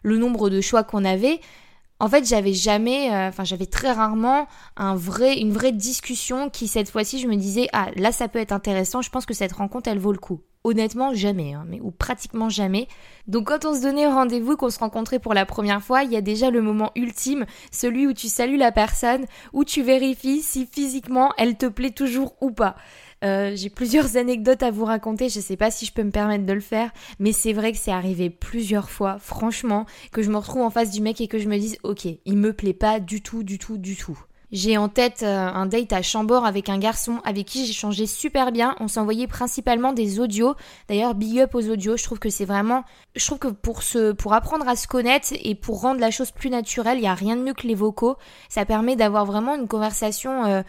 le 0.02 0.18
nombre 0.18 0.50
de 0.50 0.60
choix 0.60 0.84
qu'on 0.84 1.04
avait. 1.04 1.40
En 1.98 2.08
fait, 2.08 2.26
j'avais 2.26 2.52
jamais, 2.52 3.10
euh, 3.10 3.28
enfin, 3.28 3.44
j'avais 3.44 3.64
très 3.64 3.92
rarement 3.92 4.46
une 4.78 5.52
vraie 5.52 5.72
discussion 5.72 6.50
qui, 6.50 6.68
cette 6.68 6.90
fois-ci, 6.90 7.20
je 7.20 7.26
me 7.26 7.36
disais, 7.36 7.68
ah, 7.72 7.88
là, 7.96 8.12
ça 8.12 8.28
peut 8.28 8.38
être 8.38 8.52
intéressant, 8.52 9.00
je 9.00 9.08
pense 9.08 9.24
que 9.24 9.32
cette 9.32 9.52
rencontre, 9.52 9.88
elle 9.88 9.98
vaut 9.98 10.12
le 10.12 10.18
coup. 10.18 10.42
Honnêtement, 10.66 11.14
jamais, 11.14 11.52
hein, 11.52 11.64
mais 11.68 11.78
ou 11.80 11.92
pratiquement 11.92 12.48
jamais. 12.48 12.88
Donc, 13.28 13.46
quand 13.46 13.64
on 13.64 13.72
se 13.72 13.82
donnait 13.82 14.08
rendez-vous, 14.08 14.56
qu'on 14.56 14.68
se 14.68 14.80
rencontrait 14.80 15.20
pour 15.20 15.32
la 15.32 15.46
première 15.46 15.80
fois, 15.80 16.02
il 16.02 16.10
y 16.10 16.16
a 16.16 16.20
déjà 16.20 16.50
le 16.50 16.60
moment 16.60 16.90
ultime, 16.96 17.46
celui 17.70 18.08
où 18.08 18.12
tu 18.12 18.26
salues 18.26 18.56
la 18.56 18.72
personne, 18.72 19.26
où 19.52 19.62
tu 19.62 19.84
vérifies 19.84 20.42
si 20.42 20.66
physiquement 20.66 21.32
elle 21.38 21.56
te 21.56 21.66
plaît 21.66 21.92
toujours 21.92 22.34
ou 22.40 22.50
pas. 22.50 22.74
Euh, 23.22 23.52
j'ai 23.54 23.70
plusieurs 23.70 24.16
anecdotes 24.16 24.64
à 24.64 24.72
vous 24.72 24.84
raconter, 24.84 25.28
je 25.28 25.38
sais 25.38 25.56
pas 25.56 25.70
si 25.70 25.86
je 25.86 25.92
peux 25.92 26.02
me 26.02 26.10
permettre 26.10 26.46
de 26.46 26.52
le 26.52 26.58
faire, 26.58 26.90
mais 27.20 27.30
c'est 27.30 27.52
vrai 27.52 27.70
que 27.70 27.78
c'est 27.78 27.92
arrivé 27.92 28.28
plusieurs 28.28 28.90
fois, 28.90 29.18
franchement, 29.20 29.86
que 30.10 30.20
je 30.20 30.32
me 30.32 30.36
retrouve 30.36 30.62
en 30.62 30.70
face 30.70 30.90
du 30.90 31.00
mec 31.00 31.20
et 31.20 31.28
que 31.28 31.38
je 31.38 31.48
me 31.48 31.58
dise 31.58 31.78
ok, 31.84 32.08
il 32.24 32.36
me 32.36 32.52
plaît 32.52 32.74
pas 32.74 32.98
du 32.98 33.22
tout, 33.22 33.44
du 33.44 33.60
tout, 33.60 33.78
du 33.78 33.94
tout. 33.94 34.18
J'ai 34.52 34.76
en 34.78 34.88
tête 34.88 35.22
euh, 35.22 35.48
un 35.48 35.66
date 35.66 35.92
à 35.92 36.02
Chambord 36.02 36.44
avec 36.44 36.68
un 36.68 36.78
garçon 36.78 37.20
avec 37.24 37.46
qui 37.46 37.66
j'ai 37.66 37.72
changé 37.72 38.06
super 38.06 38.52
bien. 38.52 38.76
On 38.78 38.88
s'envoyait 38.88 39.26
principalement 39.26 39.92
des 39.92 40.20
audios. 40.20 40.54
D'ailleurs, 40.88 41.14
big 41.14 41.40
up 41.40 41.54
aux 41.54 41.68
audios. 41.68 41.96
Je 41.96 42.04
trouve 42.04 42.18
que 42.18 42.30
c'est 42.30 42.44
vraiment, 42.44 42.84
je 43.16 43.26
trouve 43.26 43.38
que 43.38 43.48
pour 43.48 43.82
se, 43.82 44.12
pour 44.12 44.34
apprendre 44.34 44.68
à 44.68 44.76
se 44.76 44.86
connaître 44.86 45.28
et 45.32 45.54
pour 45.54 45.80
rendre 45.80 46.00
la 46.00 46.10
chose 46.10 46.30
plus 46.30 46.50
naturelle, 46.50 46.98
il 46.98 47.04
y 47.04 47.08
a 47.08 47.14
rien 47.14 47.36
de 47.36 47.42
mieux 47.42 47.54
que 47.54 47.66
les 47.66 47.74
vocaux. 47.74 48.16
Ça 48.48 48.64
permet 48.64 48.94
d'avoir 48.94 49.24
vraiment 49.24 49.56
une 49.56 49.66
conversation 49.66 50.44
euh, 50.44 50.62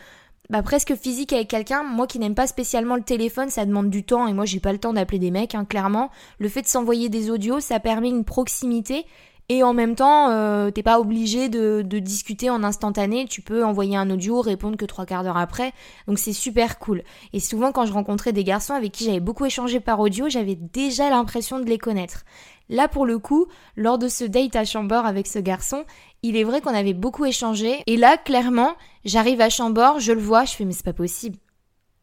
bah, 0.49 0.63
presque 0.63 0.95
physique 0.95 1.33
avec 1.33 1.49
quelqu'un. 1.49 1.83
Moi 1.83 2.07
qui 2.07 2.19
n'aime 2.19 2.35
pas 2.35 2.47
spécialement 2.47 2.95
le 2.95 3.03
téléphone, 3.03 3.49
ça 3.49 3.65
demande 3.65 3.89
du 3.89 4.03
temps 4.03 4.27
et 4.27 4.33
moi 4.33 4.45
j'ai 4.45 4.59
pas 4.59 4.71
le 4.71 4.79
temps 4.79 4.93
d'appeler 4.93 5.19
des 5.19 5.31
mecs, 5.31 5.55
hein, 5.55 5.65
clairement. 5.65 6.09
Le 6.39 6.49
fait 6.49 6.61
de 6.61 6.67
s'envoyer 6.67 7.09
des 7.09 7.29
audios, 7.29 7.59
ça 7.59 7.79
permet 7.79 8.09
une 8.09 8.23
proximité 8.23 9.05
et 9.49 9.63
en 9.63 9.73
même 9.73 9.95
temps, 9.95 10.29
euh, 10.29 10.71
t'es 10.71 10.83
pas 10.83 10.99
obligé 10.99 11.47
de, 11.47 11.81
de, 11.81 11.99
discuter 11.99 12.49
en 12.49 12.63
instantané. 12.63 13.25
Tu 13.27 13.41
peux 13.41 13.63
envoyer 13.63 13.95
un 13.95 14.09
audio, 14.09 14.41
répondre 14.41 14.75
que 14.75 14.83
trois 14.85 15.05
quarts 15.05 15.23
d'heure 15.23 15.37
après. 15.37 15.71
Donc 16.05 16.19
c'est 16.19 16.33
super 16.33 16.79
cool. 16.79 17.03
Et 17.31 17.39
souvent, 17.39 17.71
quand 17.71 17.85
je 17.85 17.93
rencontrais 17.93 18.33
des 18.33 18.43
garçons 18.43 18.73
avec 18.73 18.91
qui 18.91 19.05
j'avais 19.05 19.21
beaucoup 19.21 19.45
échangé 19.45 19.79
par 19.79 20.01
audio, 20.01 20.27
j'avais 20.27 20.55
déjà 20.55 21.09
l'impression 21.09 21.59
de 21.61 21.65
les 21.65 21.77
connaître. 21.77 22.25
Là, 22.67 22.89
pour 22.89 23.05
le 23.05 23.19
coup, 23.19 23.47
lors 23.77 23.97
de 23.97 24.09
ce 24.09 24.25
date 24.25 24.57
à 24.57 24.65
Chambord 24.65 25.05
avec 25.05 25.27
ce 25.27 25.39
garçon, 25.39 25.85
il 26.23 26.35
est 26.35 26.43
vrai 26.43 26.59
qu'on 26.59 26.73
avait 26.73 26.93
beaucoup 26.93 27.23
échangé. 27.23 27.83
Et 27.87 27.95
là, 27.95 28.17
clairement, 28.17 28.75
j'arrive 29.05 29.39
à 29.39 29.49
Chambord, 29.49 30.01
je 30.01 30.11
le 30.11 30.19
vois, 30.19 30.43
je 30.43 30.55
fais 30.55 30.65
mais 30.65 30.73
c'est 30.73 30.83
pas 30.83 30.91
possible. 30.91 31.37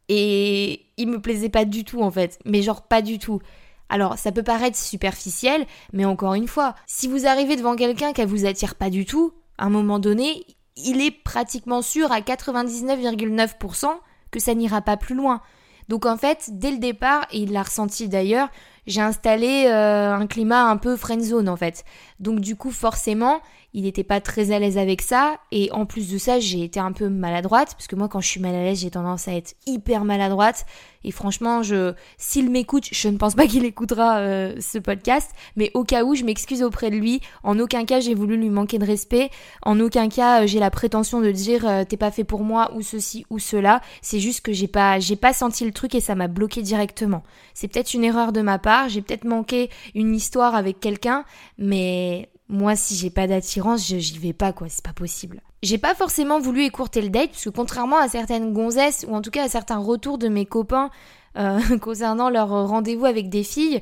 Et 0.09 0.87
il 0.96 1.09
me 1.09 1.20
plaisait 1.20 1.50
pas 1.50 1.66
du 1.66 1.85
tout 1.85 2.00
en 2.00 2.11
fait, 2.11 2.38
mais 2.46 2.62
genre 2.62 2.83
pas 2.83 3.02
du 3.02 3.18
tout. 3.18 3.40
Alors, 3.88 4.18
ça 4.18 4.33
peut 4.33 4.42
paraître 4.42 4.79
superficiel, 4.79 5.66
mais 5.92 6.05
encore 6.05 6.35
une 6.35 6.49
fois, 6.49 6.75
si 6.87 7.07
vous 7.07 7.27
arrivez 7.27 7.57
devant 7.57 7.77
quelqu'un 7.77 8.12
qui 8.12 8.25
vous 8.25 8.47
attire 8.47 8.75
pas 8.75 8.90
du 8.90 9.05
tout, 9.05 9.33
à 9.59 9.66
un 9.66 9.70
moment 9.70 9.99
donné, 9.99 10.44
il 10.77 11.01
est 11.01 11.11
pratiquement 11.11 11.83
sûr 11.83 12.11
à 12.11 12.20
99,9% 12.20 13.88
que 14.31 14.40
ça 14.40 14.55
n'ira 14.55 14.81
pas 14.81 14.97
plus 14.97 15.14
loin. 15.14 15.40
Donc 15.88 16.07
en 16.07 16.16
fait, 16.16 16.49
dès 16.53 16.70
le 16.70 16.79
départ, 16.79 17.27
et 17.31 17.38
il 17.38 17.53
l'a 17.53 17.62
ressenti 17.62 18.09
d'ailleurs, 18.09 18.49
j'ai 18.87 19.01
installé 19.01 19.66
euh, 19.66 20.14
un 20.14 20.27
climat 20.27 20.64
un 20.64 20.77
peu 20.77 20.97
friendzone 20.97 21.49
en 21.49 21.57
fait. 21.57 21.85
Donc 22.20 22.40
du 22.40 22.57
coup, 22.57 22.70
forcément, 22.70 23.40
il 23.74 23.83
n'était 23.83 24.05
pas 24.05 24.20
très 24.20 24.53
à 24.53 24.59
l'aise 24.59 24.79
avec 24.79 25.03
ça. 25.03 25.37
Et 25.50 25.70
en 25.72 25.85
plus 25.85 26.11
de 26.11 26.18
ça, 26.18 26.38
j'ai 26.38 26.62
été 26.62 26.79
un 26.79 26.92
peu 26.92 27.09
maladroite, 27.09 27.74
parce 27.74 27.88
que 27.88 27.96
moi, 27.96 28.09
quand 28.09 28.20
je 28.20 28.29
suis 28.29 28.40
mal 28.40 28.55
à 28.55 28.62
l'aise, 28.62 28.81
j'ai 28.81 28.90
tendance 28.90 29.27
à 29.29 29.35
être 29.35 29.55
hyper 29.66 30.05
maladroite. 30.05 30.64
Et 31.03 31.11
franchement, 31.11 31.62
je, 31.62 31.92
s'il 32.16 32.50
m'écoute, 32.50 32.87
je 32.90 33.09
ne 33.09 33.18
pense 33.18 33.35
pas 33.35 33.46
qu'il 33.46 33.64
écoutera 33.64 34.18
euh, 34.18 34.55
ce 34.61 34.79
podcast, 34.79 35.31
mais 35.57 35.70
au 35.74 35.85
cas 35.85 36.05
où, 36.05 36.14
je 36.14 36.24
m'excuse 36.24 36.62
auprès 36.62 36.90
de 36.90 36.96
lui. 36.96 37.20
En 37.42 37.59
aucun 37.59 37.85
cas, 37.85 38.00
j'ai 38.00 38.14
voulu 38.14 38.37
lui 38.37 38.48
manquer 38.48 38.79
de 38.79 38.87
respect. 38.87 39.31
En 39.62 39.79
aucun 39.81 40.09
cas, 40.09 40.42
euh, 40.42 40.46
j'ai 40.46 40.61
la 40.61 40.70
prétention 40.70 41.20
de 41.20 41.31
dire 41.31 41.68
euh, 41.68 41.85
t'es 41.85 41.98
pas 41.98 42.11
fait 42.11 42.24
pour 42.24 42.42
moi 42.42 42.72
ou 42.74 42.81
ceci 42.81 43.27
ou 43.29 43.38
cela. 43.38 43.83
C'est 44.00 44.20
juste 44.20 44.40
que 44.40 44.53
j'ai 44.53 44.68
pas, 44.68 44.98
j'ai 44.98 45.16
pas 45.16 45.35
senti 45.35 45.64
le 45.64 45.72
truc 45.72 45.94
et 45.94 46.00
ça 46.00 46.14
m'a 46.14 46.29
bloqué 46.29 46.62
directement. 46.62 47.22
C'est 47.53 47.68
peut-être 47.68 47.92
une 47.92 48.05
erreur 48.05 48.33
de 48.33 48.40
ma 48.40 48.59
part. 48.59 48.88
J'ai 48.88 49.03
peut-être 49.03 49.24
manqué 49.24 49.68
une 49.94 50.14
histoire 50.14 50.55
avec 50.55 50.81
quelqu'un, 50.81 51.24
mais 51.59 52.13
moi, 52.48 52.76
si 52.76 52.94
j'ai 52.94 53.11
pas 53.11 53.26
d'attirance, 53.26 53.87
j'y 53.87 54.18
vais 54.18 54.33
pas, 54.33 54.52
quoi, 54.52 54.68
c'est 54.68 54.85
pas 54.85 54.92
possible. 54.92 55.40
J'ai 55.62 55.78
pas 55.78 55.94
forcément 55.94 56.40
voulu 56.40 56.62
écourter 56.62 57.00
le 57.00 57.09
date, 57.09 57.30
parce 57.30 57.44
que 57.44 57.50
contrairement 57.50 57.98
à 57.98 58.09
certaines 58.09 58.52
gonzesses, 58.52 59.07
ou 59.09 59.14
en 59.14 59.22
tout 59.22 59.30
cas 59.30 59.44
à 59.44 59.48
certains 59.48 59.78
retours 59.78 60.18
de 60.18 60.28
mes 60.28 60.44
copains 60.44 60.90
euh, 61.38 61.61
concernant 61.80 62.28
leur 62.28 62.48
rendez-vous 62.48 63.07
avec 63.07 63.30
des 63.30 63.44
filles, 63.44 63.80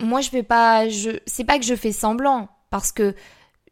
moi 0.00 0.20
je 0.20 0.30
fais 0.30 0.42
pas. 0.42 0.88
Je, 0.88 1.18
c'est 1.26 1.44
pas 1.44 1.58
que 1.58 1.66
je 1.66 1.74
fais 1.74 1.92
semblant, 1.92 2.48
parce 2.70 2.92
que 2.92 3.14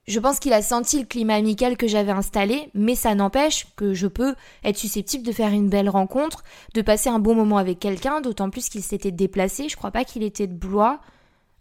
je 0.07 0.21
pense 0.21 0.39
qu'il 0.39 0.53
a 0.53 0.63
senti 0.63 1.01
le 1.01 1.07
climat 1.07 1.35
amical 1.35 1.77
que 1.77 1.89
j'avais 1.89 2.13
installé, 2.13 2.71
mais 2.75 2.95
ça 2.95 3.15
n'empêche 3.15 3.67
que 3.75 3.93
je 3.93 4.07
peux 4.07 4.35
être 4.63 4.77
susceptible 4.77 5.27
de 5.27 5.33
faire 5.33 5.51
une 5.51 5.69
belle 5.69 5.89
rencontre, 5.89 6.45
de 6.75 6.83
passer 6.83 7.09
un 7.09 7.19
bon 7.19 7.35
moment 7.35 7.59
avec 7.59 7.81
quelqu'un, 7.81 8.21
d'autant 8.21 8.51
plus 8.51 8.69
qu'il 8.69 8.83
s'était 8.83 9.11
déplacé, 9.11 9.69
je 9.69 9.77
crois 9.77 9.91
pas 9.91 10.05
qu'il 10.05 10.23
était 10.23 10.47
de 10.47 10.55
Blois. 10.55 11.01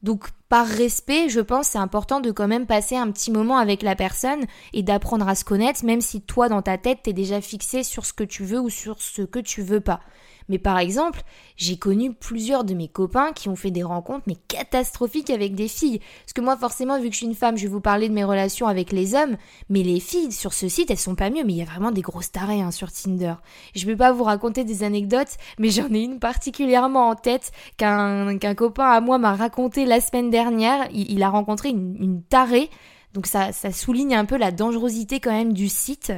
Donc 0.03 0.29
par 0.49 0.67
respect, 0.67 1.29
je 1.29 1.39
pense 1.39 1.69
c'est 1.69 1.77
important 1.77 2.19
de 2.19 2.31
quand 2.31 2.47
même 2.47 2.67
passer 2.67 2.95
un 2.95 3.09
petit 3.11 3.31
moment 3.31 3.57
avec 3.57 3.81
la 3.81 3.95
personne 3.95 4.45
et 4.73 4.83
d'apprendre 4.83 5.27
à 5.27 5.35
se 5.35 5.43
connaître, 5.43 5.83
même 5.83 6.01
si 6.01 6.21
toi 6.21 6.49
dans 6.49 6.61
ta 6.61 6.77
tête 6.77 6.99
t'es 7.03 7.13
déjà 7.13 7.41
fixé 7.41 7.83
sur 7.83 8.05
ce 8.05 8.13
que 8.13 8.23
tu 8.23 8.43
veux 8.43 8.59
ou 8.59 8.69
sur 8.69 9.01
ce 9.01 9.23
que 9.23 9.39
tu 9.39 9.61
veux 9.61 9.81
pas. 9.81 10.01
Mais 10.49 10.59
par 10.59 10.77
exemple, 10.77 11.21
j'ai 11.57 11.77
connu 11.77 12.13
plusieurs 12.13 12.63
de 12.63 12.73
mes 12.73 12.87
copains 12.87 13.31
qui 13.33 13.49
ont 13.49 13.55
fait 13.55 13.71
des 13.71 13.83
rencontres 13.83 14.25
mais 14.27 14.37
catastrophiques 14.47 15.29
avec 15.29 15.55
des 15.55 15.67
filles. 15.67 15.99
Parce 16.23 16.33
que 16.33 16.41
moi 16.41 16.57
forcément 16.57 16.99
vu 16.99 17.07
que 17.07 17.13
je 17.13 17.17
suis 17.17 17.25
une 17.25 17.35
femme, 17.35 17.57
je 17.57 17.63
vais 17.63 17.69
vous 17.69 17.81
parler 17.81 18.09
de 18.09 18.13
mes 18.13 18.23
relations 18.23 18.67
avec 18.67 18.91
les 18.91 19.15
hommes, 19.15 19.37
mais 19.69 19.83
les 19.83 19.99
filles 19.99 20.31
sur 20.31 20.53
ce 20.53 20.67
site 20.67 20.91
elles 20.91 20.97
sont 20.97 21.15
pas 21.15 21.29
mieux, 21.29 21.43
mais 21.43 21.53
il 21.53 21.57
y 21.57 21.61
a 21.61 21.65
vraiment 21.65 21.91
des 21.91 22.01
grosses 22.01 22.31
tarés 22.31 22.61
hein, 22.61 22.71
sur 22.71 22.91
Tinder. 22.91 23.35
Je 23.75 23.85
vais 23.85 23.95
pas 23.95 24.11
vous 24.11 24.23
raconter 24.23 24.63
des 24.63 24.83
anecdotes, 24.83 25.37
mais 25.59 25.69
j'en 25.69 25.91
ai 25.93 25.99
une 25.99 26.19
particulièrement 26.19 27.09
en 27.09 27.15
tête 27.15 27.51
qu'un 27.77 28.37
copain 28.55 28.89
à 28.89 29.01
moi 29.01 29.17
m'a 29.17 29.35
raconté 29.35 29.85
la 29.85 30.01
semaine 30.01 30.29
dernière. 30.29 30.87
Il, 30.91 31.23
a 31.23 31.29
rencontré 31.29 31.69
une, 31.69 32.21
tarée. 32.23 32.69
Donc 33.13 33.27
ça 33.27 33.51
souligne 33.71 34.15
un 34.15 34.25
peu 34.25 34.37
la 34.37 34.51
dangerosité 34.51 35.19
quand 35.19 35.31
même 35.31 35.53
du 35.53 35.69
site. 35.69 36.11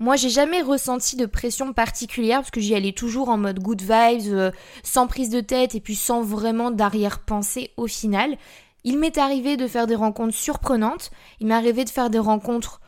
Moi, 0.00 0.14
j'ai 0.14 0.28
jamais 0.28 0.62
ressenti 0.62 1.16
de 1.16 1.26
pression 1.26 1.72
particulière 1.72 2.38
parce 2.38 2.52
que 2.52 2.60
j'y 2.60 2.74
allais 2.74 2.92
toujours 2.92 3.30
en 3.30 3.36
mode 3.36 3.58
good 3.58 3.82
vibes, 3.82 4.32
euh, 4.32 4.52
sans 4.84 5.08
prise 5.08 5.28
de 5.28 5.40
tête 5.40 5.74
et 5.74 5.80
puis 5.80 5.96
sans 5.96 6.22
vraiment 6.22 6.70
d'arrière-pensée 6.70 7.72
au 7.76 7.88
final. 7.88 8.36
Il 8.84 8.98
m'est 8.98 9.18
arrivé 9.18 9.56
de 9.56 9.66
faire 9.66 9.88
des 9.88 9.96
rencontres 9.96 10.36
surprenantes, 10.36 11.10
il 11.40 11.48
m'est 11.48 11.54
arrivé 11.54 11.84
de 11.84 11.90
faire 11.90 12.10
des 12.10 12.20
rencontres 12.20 12.80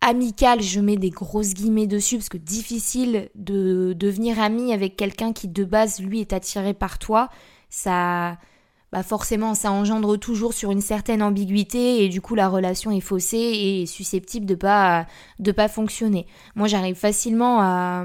amicales, 0.00 0.62
je 0.62 0.80
mets 0.80 0.96
des 0.96 1.10
grosses 1.10 1.52
guillemets 1.52 1.86
dessus 1.86 2.16
parce 2.16 2.30
que 2.30 2.38
difficile 2.38 3.28
de 3.34 3.92
devenir 3.92 4.40
ami 4.40 4.72
avec 4.72 4.96
quelqu'un 4.96 5.34
qui 5.34 5.48
de 5.48 5.64
base 5.64 6.00
lui 6.00 6.20
est 6.20 6.32
attiré 6.32 6.72
par 6.72 6.98
toi. 6.98 7.28
Ça 7.68 8.38
bah 8.92 9.02
forcément 9.02 9.54
ça 9.54 9.72
engendre 9.72 10.18
toujours 10.18 10.54
sur 10.54 10.70
une 10.70 10.80
certaine 10.80 11.22
ambiguïté 11.22 12.04
et 12.04 12.08
du 12.08 12.20
coup 12.20 12.34
la 12.34 12.48
relation 12.48 12.90
est 12.90 13.00
faussée 13.00 13.36
et 13.36 13.86
susceptible 13.86 14.46
de 14.46 14.54
pas 14.54 15.06
de 15.38 15.52
pas 15.52 15.68
fonctionner. 15.68 16.26
Moi 16.54 16.68
j'arrive 16.68 16.96
facilement 16.96 17.60
à, 17.60 18.04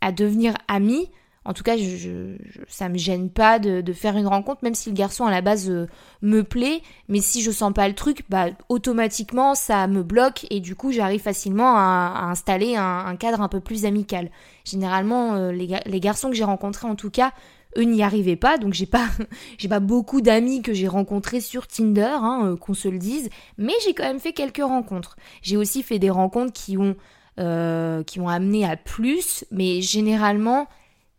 à 0.00 0.12
devenir 0.12 0.54
amie. 0.68 1.10
En 1.46 1.52
tout 1.52 1.62
cas, 1.62 1.76
je, 1.76 1.96
je, 1.96 2.36
ça 2.68 2.88
me 2.88 2.96
gêne 2.96 3.28
pas 3.28 3.58
de, 3.58 3.92
faire 3.92 4.16
une 4.16 4.26
rencontre, 4.26 4.60
même 4.62 4.74
si 4.74 4.88
le 4.88 4.94
garçon 4.94 5.26
à 5.26 5.30
la 5.30 5.42
base 5.42 5.68
euh, 5.68 5.86
me 6.22 6.42
plaît. 6.42 6.80
Mais 7.08 7.20
si 7.20 7.42
je 7.42 7.50
sens 7.50 7.70
pas 7.74 7.86
le 7.86 7.94
truc, 7.94 8.24
bah 8.30 8.46
automatiquement 8.70 9.54
ça 9.54 9.86
me 9.86 10.02
bloque 10.02 10.46
et 10.48 10.60
du 10.60 10.74
coup 10.74 10.90
j'arrive 10.90 11.20
facilement 11.20 11.76
à, 11.76 12.14
à 12.16 12.24
installer 12.30 12.76
un, 12.76 13.04
un, 13.06 13.16
cadre 13.16 13.42
un 13.42 13.48
peu 13.48 13.60
plus 13.60 13.84
amical. 13.84 14.30
Généralement, 14.64 15.34
euh, 15.34 15.52
les, 15.52 15.68
les 15.84 16.00
garçons 16.00 16.30
que 16.30 16.36
j'ai 16.36 16.44
rencontrés 16.44 16.88
en 16.88 16.94
tout 16.94 17.10
cas 17.10 17.32
eux 17.76 17.84
n'y 17.84 18.02
arrivaient 18.02 18.36
pas, 18.36 18.58
donc 18.58 18.74
j'ai 18.74 18.86
pas, 18.86 19.08
j'ai 19.58 19.68
pas 19.68 19.80
beaucoup 19.80 20.20
d'amis 20.20 20.62
que 20.62 20.72
j'ai 20.72 20.88
rencontrés 20.88 21.40
sur 21.40 21.66
Tinder, 21.66 22.16
hein, 22.20 22.42
euh, 22.44 22.56
qu'on 22.56 22.74
se 22.74 22.88
le 22.88 22.98
dise, 22.98 23.30
mais 23.58 23.74
j'ai 23.84 23.94
quand 23.94 24.04
même 24.04 24.20
fait 24.20 24.32
quelques 24.32 24.62
rencontres. 24.64 25.16
J'ai 25.42 25.56
aussi 25.56 25.82
fait 25.82 25.98
des 25.98 26.10
rencontres 26.10 26.52
qui 26.52 26.78
ont, 26.78 26.96
euh, 27.38 28.02
qui 28.02 28.20
ont 28.20 28.28
amené 28.28 28.64
à 28.64 28.76
plus, 28.76 29.44
mais 29.50 29.80
généralement 29.80 30.66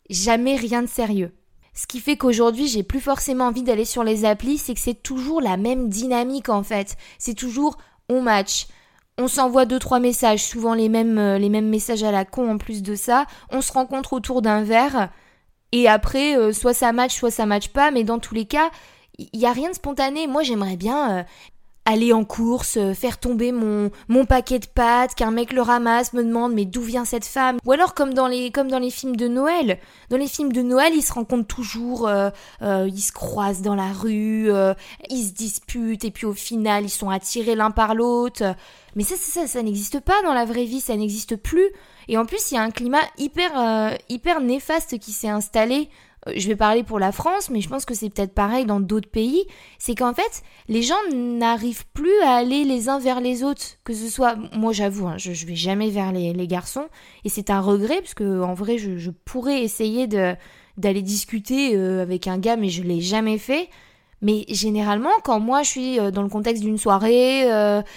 jamais 0.09 0.55
rien 0.55 0.81
de 0.81 0.87
sérieux. 0.87 1.31
Ce 1.73 1.87
qui 1.87 1.99
fait 1.99 2.15
qu'aujourd'hui 2.15 2.67
j'ai 2.67 2.83
plus 2.83 3.01
forcément 3.01 3.47
envie 3.47 3.63
d'aller 3.63 3.85
sur 3.85 4.03
les 4.03 4.23
applis, 4.23 4.57
c'est 4.57 4.73
que 4.73 4.79
c'est 4.79 5.01
toujours 5.03 5.41
la 5.41 5.57
même 5.57 5.89
dynamique 5.89 6.49
en 6.49 6.63
fait. 6.63 6.95
C'est 7.17 7.33
toujours 7.33 7.77
on 8.07 8.21
match, 8.21 8.67
on 9.17 9.27
s'envoie 9.27 9.65
deux 9.65 9.79
trois 9.79 9.99
messages, 9.99 10.43
souvent 10.43 10.73
les 10.73 10.89
mêmes 10.89 11.17
euh, 11.17 11.37
les 11.37 11.49
mêmes 11.49 11.69
messages 11.69 12.03
à 12.03 12.11
la 12.11 12.23
con 12.23 12.49
en 12.49 12.57
plus 12.57 12.81
de 12.81 12.95
ça. 12.95 13.25
On 13.49 13.61
se 13.61 13.73
rencontre 13.73 14.13
autour 14.13 14.41
d'un 14.41 14.63
verre. 14.63 15.09
Et 15.75 15.89
après, 15.89 16.37
euh, 16.37 16.53
soit 16.53 16.73
ça 16.73 16.93
match, 16.93 17.13
soit 17.13 17.31
ça 17.31 17.45
match 17.45 17.67
pas, 17.67 17.91
mais 17.91 18.05
dans 18.05 18.17
tous 18.17 18.33
les 18.33 18.45
cas, 18.45 18.69
il 19.19 19.37
n'y 19.37 19.45
a 19.45 19.51
rien 19.51 19.69
de 19.69 19.75
spontané. 19.75 20.25
Moi, 20.25 20.41
j'aimerais 20.41 20.77
bien 20.77 21.19
euh, 21.19 21.23
aller 21.85 22.13
en 22.13 22.23
course, 22.23 22.77
euh, 22.77 22.93
faire 22.93 23.19
tomber 23.19 23.51
mon, 23.51 23.91
mon 24.07 24.25
paquet 24.25 24.59
de 24.59 24.65
pâtes, 24.65 25.15
qu'un 25.15 25.31
mec 25.31 25.53
le 25.53 25.61
ramasse, 25.61 26.13
me 26.13 26.23
demande 26.23 26.53
mais 26.53 26.65
d'où 26.65 26.81
vient 26.81 27.05
cette 27.05 27.25
femme? 27.25 27.57
Ou 27.65 27.71
alors 27.71 27.93
comme 27.93 28.13
dans 28.13 28.27
les 28.27 28.51
comme 28.51 28.69
dans 28.69 28.79
les 28.79 28.89
films 28.89 29.15
de 29.15 29.27
Noël. 29.27 29.79
Dans 30.09 30.17
les 30.17 30.27
films 30.27 30.51
de 30.51 30.61
Noël, 30.61 30.93
ils 30.95 31.01
se 31.01 31.13
rencontrent 31.13 31.47
toujours, 31.47 32.09
ils 32.61 33.01
se 33.01 33.11
croisent 33.11 33.61
dans 33.61 33.75
la 33.75 33.91
rue, 33.91 34.49
ils 35.09 35.27
se 35.27 35.33
disputent 35.33 36.03
et 36.03 36.11
puis 36.11 36.25
au 36.25 36.33
final, 36.33 36.85
ils 36.85 36.89
sont 36.89 37.09
attirés 37.09 37.55
l'un 37.55 37.71
par 37.71 37.95
l'autre. 37.95 38.55
Mais 38.95 39.03
ça, 39.03 39.15
ça, 39.15 39.41
ça, 39.41 39.47
ça 39.47 39.63
n'existe 39.63 39.99
pas 39.99 40.21
dans 40.23 40.33
la 40.33 40.45
vraie 40.45 40.63
vie, 40.63 40.79
ça 40.79 40.95
n'existe 40.95 41.35
plus. 41.35 41.69
Et 42.07 42.17
en 42.17 42.25
plus, 42.25 42.51
il 42.51 42.55
y 42.55 42.57
a 42.57 42.61
un 42.61 42.71
climat 42.71 43.01
hyper, 43.17 43.51
euh, 43.59 43.95
hyper 44.09 44.41
néfaste 44.41 44.99
qui 44.99 45.11
s'est 45.11 45.29
installé. 45.29 45.89
Euh, 46.27 46.33
je 46.35 46.47
vais 46.47 46.55
parler 46.55 46.83
pour 46.83 46.99
la 46.99 47.11
France, 47.11 47.49
mais 47.49 47.61
je 47.61 47.69
pense 47.69 47.85
que 47.85 47.93
c'est 47.93 48.09
peut-être 48.09 48.33
pareil 48.33 48.65
dans 48.65 48.79
d'autres 48.79 49.09
pays. 49.09 49.45
C'est 49.77 49.95
qu'en 49.95 50.13
fait, 50.13 50.43
les 50.67 50.81
gens 50.81 50.95
n'arrivent 51.13 51.85
plus 51.93 52.19
à 52.23 52.35
aller 52.35 52.63
les 52.63 52.89
uns 52.89 52.99
vers 52.99 53.21
les 53.21 53.43
autres. 53.43 53.63
Que 53.83 53.93
ce 53.93 54.09
soit, 54.09 54.35
moi 54.53 54.73
j'avoue, 54.73 55.07
hein, 55.07 55.17
je, 55.17 55.33
je 55.33 55.45
vais 55.45 55.55
jamais 55.55 55.89
vers 55.89 56.11
les, 56.11 56.47
garçons. 56.47 56.87
Et 57.23 57.29
c'est 57.29 57.49
un 57.49 57.59
regret, 57.59 58.01
parce 58.01 58.13
que 58.13 58.41
en 58.41 58.53
vrai, 58.53 58.77
je, 58.77 59.09
pourrais 59.09 59.63
essayer 59.63 60.07
d'aller 60.07 61.01
discuter 61.01 61.75
euh, 61.75 62.01
avec 62.01 62.27
un 62.27 62.37
gars, 62.37 62.55
mais 62.55 62.69
je 62.69 62.83
l'ai 62.83 63.01
jamais 63.01 63.37
fait. 63.37 63.69
Mais 64.21 64.45
généralement, 64.47 65.09
quand 65.23 65.39
moi 65.39 65.61
je 65.63 65.69
suis 65.69 65.99
euh, 65.99 66.09
dans 66.11 66.23
le 66.23 66.29
contexte 66.29 66.63
d'une 66.63 66.77
soirée, 66.77 67.45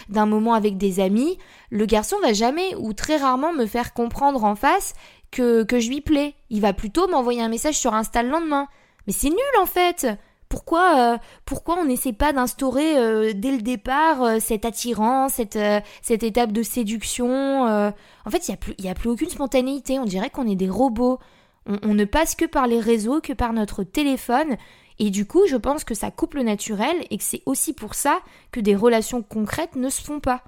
d'un 0.09 0.27
moment 0.27 0.55
avec 0.55 0.77
des 0.79 1.01
amis, 1.01 1.39
le 1.71 1.85
garçon 1.85 2.17
va 2.23 2.33
jamais 2.33 2.75
ou 2.77 2.93
très 2.93 3.19
rarement 3.19 3.53
me 3.53 3.67
faire 3.67 3.93
comprendre 3.93 4.45
en 4.45 4.55
face 4.55 4.95
que, 5.31 5.63
que 5.63 5.81
je 5.81 5.89
lui 5.89 6.01
plais. 6.01 6.35
Il 6.51 6.61
va 6.61 6.73
plutôt 6.73 7.09
m'envoyer 7.09 7.43
un 7.43 7.49
message 7.49 7.79
sur 7.79 7.95
Insta 7.95 8.23
le 8.23 8.31
lendemain. 8.31 8.69
Mais 9.07 9.13
c'est 9.13 9.31
nul 9.31 9.39
en 9.61 9.67
fait 9.67 10.07
pourquoi, 10.49 11.15
euh, 11.15 11.19
pourquoi 11.45 11.79
on 11.79 11.85
n'essaie 11.85 12.15
pas 12.15 12.33
d'instaurer 12.33 13.35
dès 13.35 13.51
le 13.51 13.61
départ 13.61 14.41
cette 14.41 14.65
attirance, 14.65 15.35
cette, 15.35 15.59
cette 16.01 16.23
étape 16.23 16.53
de 16.53 16.63
séduction 16.63 17.67
En 17.67 18.31
fait, 18.31 18.49
il 18.49 18.51
n'y 18.51 18.55
a, 18.55 18.57
plus, 18.57 18.75
a 18.89 18.95
plus 18.95 19.11
aucune 19.11 19.29
spontanéité. 19.29 19.99
On 19.99 20.07
dirait 20.07 20.31
qu'on 20.31 20.49
est 20.49 20.57
des 20.57 20.71
robots. 20.71 21.19
on, 21.67 21.93
ne 21.93 22.07
passe 22.07 22.35
que 22.35 22.47
par 22.47 22.67
les 22.67 22.81
réseaux, 22.81 23.21
que 23.21 23.35
par 23.35 23.53
notre 23.53 23.85
téléphone. 23.85 24.57
Et 24.99 25.11
du 25.11 25.27
coup, 25.27 25.47
je 25.47 25.57
pense 25.57 25.85
que 25.85 25.95
ça 25.95 26.11
coupe 26.11 26.35
le 26.35 26.43
naturel 26.43 26.97
et 27.11 27.19
que 27.19 27.25
c'est 27.25 27.43
aussi 27.47 27.73
pour 27.73 27.95
ça 27.95 28.21
que 28.51 28.61
des 28.61 28.75
relations 28.75 29.23
concrètes 29.23 29.77
ne 29.77 29.89
se 29.89 30.03
font 30.03 30.21
pas. 30.21 30.43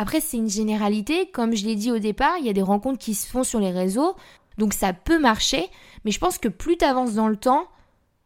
Après, 0.00 0.22
c'est 0.22 0.38
une 0.38 0.48
généralité, 0.48 1.26
comme 1.26 1.54
je 1.54 1.66
l'ai 1.66 1.76
dit 1.76 1.92
au 1.92 1.98
départ, 1.98 2.38
il 2.38 2.46
y 2.46 2.48
a 2.48 2.54
des 2.54 2.62
rencontres 2.62 2.96
qui 2.96 3.14
se 3.14 3.28
font 3.28 3.44
sur 3.44 3.60
les 3.60 3.70
réseaux, 3.70 4.16
donc 4.56 4.72
ça 4.72 4.94
peut 4.94 5.18
marcher, 5.18 5.68
mais 6.06 6.10
je 6.10 6.18
pense 6.18 6.38
que 6.38 6.48
plus 6.48 6.78
tu 6.78 6.86
avances 6.86 7.12
dans 7.12 7.28
le 7.28 7.36
temps, 7.36 7.68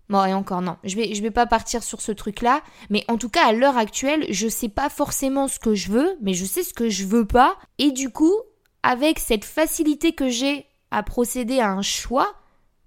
bon 0.09 0.25
et 0.25 0.35
encore 0.35 0.63
non, 0.63 0.77
je 0.85 0.95
vais 0.95 1.17
je 1.17 1.21
vais 1.21 1.33
pas 1.33 1.47
partir 1.47 1.83
sur 1.83 2.01
ce 2.01 2.13
truc 2.13 2.43
là, 2.43 2.63
mais 2.91 3.05
en 3.09 3.17
tout 3.17 3.29
cas 3.29 3.49
à 3.49 3.53
l'heure 3.53 3.77
actuelle, 3.77 4.25
je 4.31 4.47
sais 4.47 4.69
pas 4.69 4.89
forcément 4.89 5.49
ce 5.49 5.59
que 5.59 5.75
je 5.75 5.91
veux, 5.91 6.17
mais 6.23 6.33
je 6.33 6.45
sais 6.45 6.63
ce 6.63 6.75
que 6.75 6.89
je 6.89 7.07
veux 7.07 7.27
pas. 7.27 7.57
Et 7.79 7.91
du 7.91 8.09
coup, 8.09 8.37
avec 8.85 9.19
cette 9.19 9.45
facilité 9.45 10.13
que 10.13 10.29
j'ai 10.29 10.67
à 10.93 11.03
procéder 11.03 11.59
à 11.59 11.73
un 11.73 11.83
choix, 11.83 12.37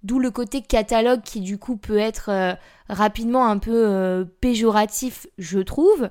D'où 0.04 0.20
le 0.20 0.32
côté 0.32 0.62
catalogue 0.62 1.22
qui 1.22 1.42
du 1.42 1.58
coup 1.58 1.76
peut 1.76 1.98
être 1.98 2.30
euh, 2.30 2.54
rapidement 2.88 3.48
un 3.48 3.58
peu 3.58 3.74
euh, 3.74 4.24
péjoratif, 4.40 5.28
je 5.38 5.60
trouve. 5.60 6.10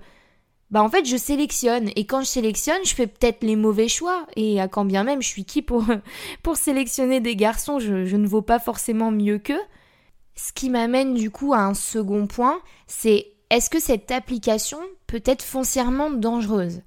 Bah 0.71 0.83
en 0.83 0.89
fait 0.89 1.05
je 1.05 1.17
sélectionne. 1.17 1.91
Et 1.97 2.07
quand 2.07 2.21
je 2.21 2.27
sélectionne 2.27 2.85
je 2.85 2.95
fais 2.95 3.07
peut-être 3.07 3.43
les 3.43 3.57
mauvais 3.57 3.89
choix. 3.89 4.27
Et 4.37 4.59
quand 4.71 4.85
bien 4.85 5.05
même 5.05 5.23
je 5.23 5.29
suis 5.29 5.45
qui 5.45 5.63
pour, 5.63 5.85
sélectionner 6.55 7.21
des 7.21 7.37
garçons? 7.37 7.79
Je, 7.79 8.05
je 8.05 8.17
ne 8.17 8.27
vaux 8.27 8.43
pas 8.43 8.59
forcément 8.59 9.11
mieux 9.11 9.39
qu'eux. 9.39 9.63
Ce 10.35 10.53
qui 10.53 10.69
m'amène 10.71 11.15
du 11.15 11.31
coup 11.31 11.55
à 11.55 11.61
un 11.61 11.75
second 11.75 12.27
point 12.27 12.61
c'est 12.87 13.29
est-ce 13.51 13.71
que 13.71 13.81
cette 13.81 14.11
application 14.11 14.79
peut 15.07 15.23
être 15.25 15.43
foncièrement 15.43 16.11
dangereuse? 16.11 16.83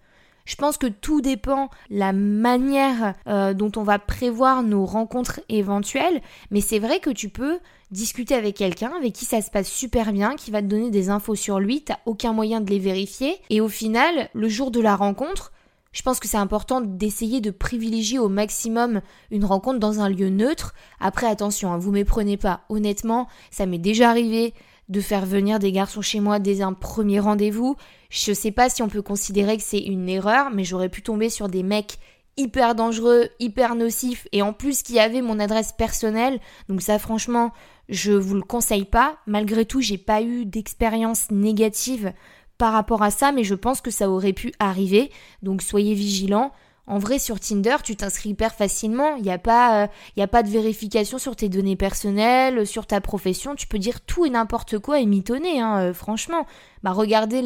Je 0.50 0.56
pense 0.56 0.78
que 0.78 0.88
tout 0.88 1.22
dépend 1.22 1.70
la 1.92 2.12
manière 2.12 3.13
euh, 3.28 3.54
dont 3.54 3.72
on 3.76 3.84
va 3.84 4.00
prévoir 4.00 4.63
nos 4.63 4.84
rencontres 4.84 5.42
éventuelles, 5.48 6.22
mais 6.50 6.60
c'est 6.60 6.80
vrai 6.80 7.00
que 7.00 7.12
tu 7.12 7.30
peux 7.30 7.60
discuter 7.91 8.36
avec 8.36 8.56
quelqu'un 8.56 8.91
avec 8.97 9.13
qui 9.13 9.25
ça 9.25 9.41
se 9.41 9.49
passe 9.49 9.69
super 9.69 10.12
bien, 10.13 10.36
qui 10.36 10.52
va 10.52 10.62
te 10.62 10.67
donner 10.67 10.91
des 10.91 11.10
infos 11.10 11.36
sur 11.36 11.60
lui, 11.60 11.82
t'as 11.82 11.97
aucun 12.06 12.34
moyen 12.34 12.62
de 12.62 12.69
les 12.69 12.80
vérifier, 12.80 13.36
et 13.49 13.62
au 13.62 13.69
final, 13.69 14.30
le 14.34 14.49
jour 14.49 14.71
de 14.71 14.80
la 14.80 14.95
rencontre, 14.95 15.52
je 15.91 16.04
pense 16.04 16.19
que 16.19 16.28
c'est 16.28 16.38
important 16.38 16.82
d'essayer 16.82 17.41
de 17.41 17.49
privilégier 17.52 18.19
au 18.19 18.30
maximum 18.30 19.02
une 19.32 19.45
rencontre 19.45 19.80
dans 19.80 20.02
un 20.02 20.10
lieu 20.10 20.30
neutre. 20.30 20.75
Après, 20.99 21.25
attention, 21.25 21.73
hein, 21.73 21.78
vous 21.78 21.91
méprenez 21.91 22.38
pas. 22.38 22.62
Honnêtement, 22.69 23.28
ça 23.49 23.65
m'est 23.65 23.80
déjà 23.80 24.12
arrivé 24.12 24.54
de 24.89 25.02
faire 25.02 25.25
venir 25.25 25.58
des 25.60 25.71
garçons 25.71 26.02
chez 26.02 26.19
moi 26.19 26.39
dès 26.39 26.62
un 26.62 26.73
premier 26.73 27.19
rendez-vous. 27.19 27.75
Je 28.10 28.34
sais 28.34 28.52
pas 28.52 28.69
si 28.69 28.84
on 28.84 28.88
peut 28.88 29.02
considérer 29.02 29.58
que 29.58 29.63
c'est 29.63 29.80
une 29.80 30.10
erreur, 30.10 30.52
mais 30.52 30.63
j'aurais 30.63 30.89
pu 30.89 31.02
tomber 31.02 31.30
sur 31.30 31.47
des 31.47 31.63
mecs 31.63 31.97
hyper 32.39 32.73
dangereux, 32.73 33.30
hyper 33.39 33.75
nocifs, 33.75 34.28
et 34.32 34.41
en 34.41 34.54
plus 34.54 34.82
qui 34.82 34.99
avaient 34.99 35.21
mon 35.21 35.39
adresse 35.39 35.73
personnelle. 35.73 36.39
Donc 36.69 36.82
ça, 36.82 36.97
franchement, 36.97 37.52
je 37.89 38.13
vous 38.13 38.36
le 38.36 38.41
conseille 38.41 38.86
pas. 38.86 39.17
Malgré 39.28 39.65
tout, 39.65 39.82
j'ai 39.82 39.97
pas 39.97 40.21
eu 40.21 40.45
d'expérience 40.45 41.30
négative 41.32 42.13
par 42.58 42.73
rapport 42.73 43.04
à 43.04 43.12
ça, 43.12 43.32
mais 43.32 43.43
je 43.43 43.56
pense 43.56 43.82
que 43.82 43.91
ça 43.91 44.10
aurait 44.10 44.34
pu 44.34 44.54
arriver. 44.60 45.12
Donc 45.43 45.62
soyez 45.62 45.93
vigilants. 45.93 46.52
En 46.88 46.97
vrai, 46.97 47.19
sur 47.19 47.39
Tinder, 47.39 47.75
tu 47.84 47.95
t'inscris 47.95 48.30
hyper 48.30 48.54
facilement. 48.54 49.15
Il 49.17 49.23
n'y 49.23 49.32
a, 49.32 49.38
pas, 49.38 49.84
euh, 49.84 49.88
a 50.17 50.28
pas 50.28 50.41
de 50.41 50.49
vérification 50.49 51.19
sur 51.19 51.36
tes 51.36 51.47
données 51.47 51.75
personnelles, 51.75 52.65
sur 52.65 52.88
ta 52.88 52.99
profession. 52.99 53.54
Tu 53.54 53.67
peux 53.67 53.78
dire 53.78 54.02
tout 54.02 54.25
et 54.25 54.32
n'importe 54.32 54.80
quoi 54.80 54.99
et 54.99 55.06
mitonner, 55.06 55.62
hein, 55.62 55.80
euh, 55.80 55.93
franchement. 55.93 56.47
Bah, 56.82 56.91
regardez 56.91 57.43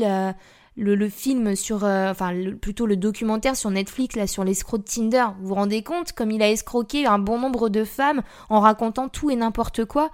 le, 0.76 1.10
film 1.10 1.56
sur. 1.56 1.84
Euh, 1.84 2.12
enfin, 2.12 2.34
plutôt 2.62 2.86
le 2.86 2.96
documentaire 2.96 3.56
sur 3.56 3.70
Netflix, 3.70 4.16
là, 4.16 4.28
sur 4.28 4.44
l'escroc 4.44 4.80
de 4.80 4.84
Tinder. 4.84 5.26
Vous 5.40 5.50
vous 5.50 5.56
rendez 5.56 5.84
compte 5.84 6.14
comme 6.14 6.32
il 6.32 6.42
a 6.42 6.50
escroqué 6.50 7.06
un 7.06 7.20
bon 7.20 7.40
nombre 7.40 7.70
de 7.70 7.84
femmes 7.84 8.22
en 8.50 8.60
racontant 8.60 9.10
tout 9.10 9.30
et 9.30 9.36
n'importe 9.36 9.86
quoi? 9.86 10.10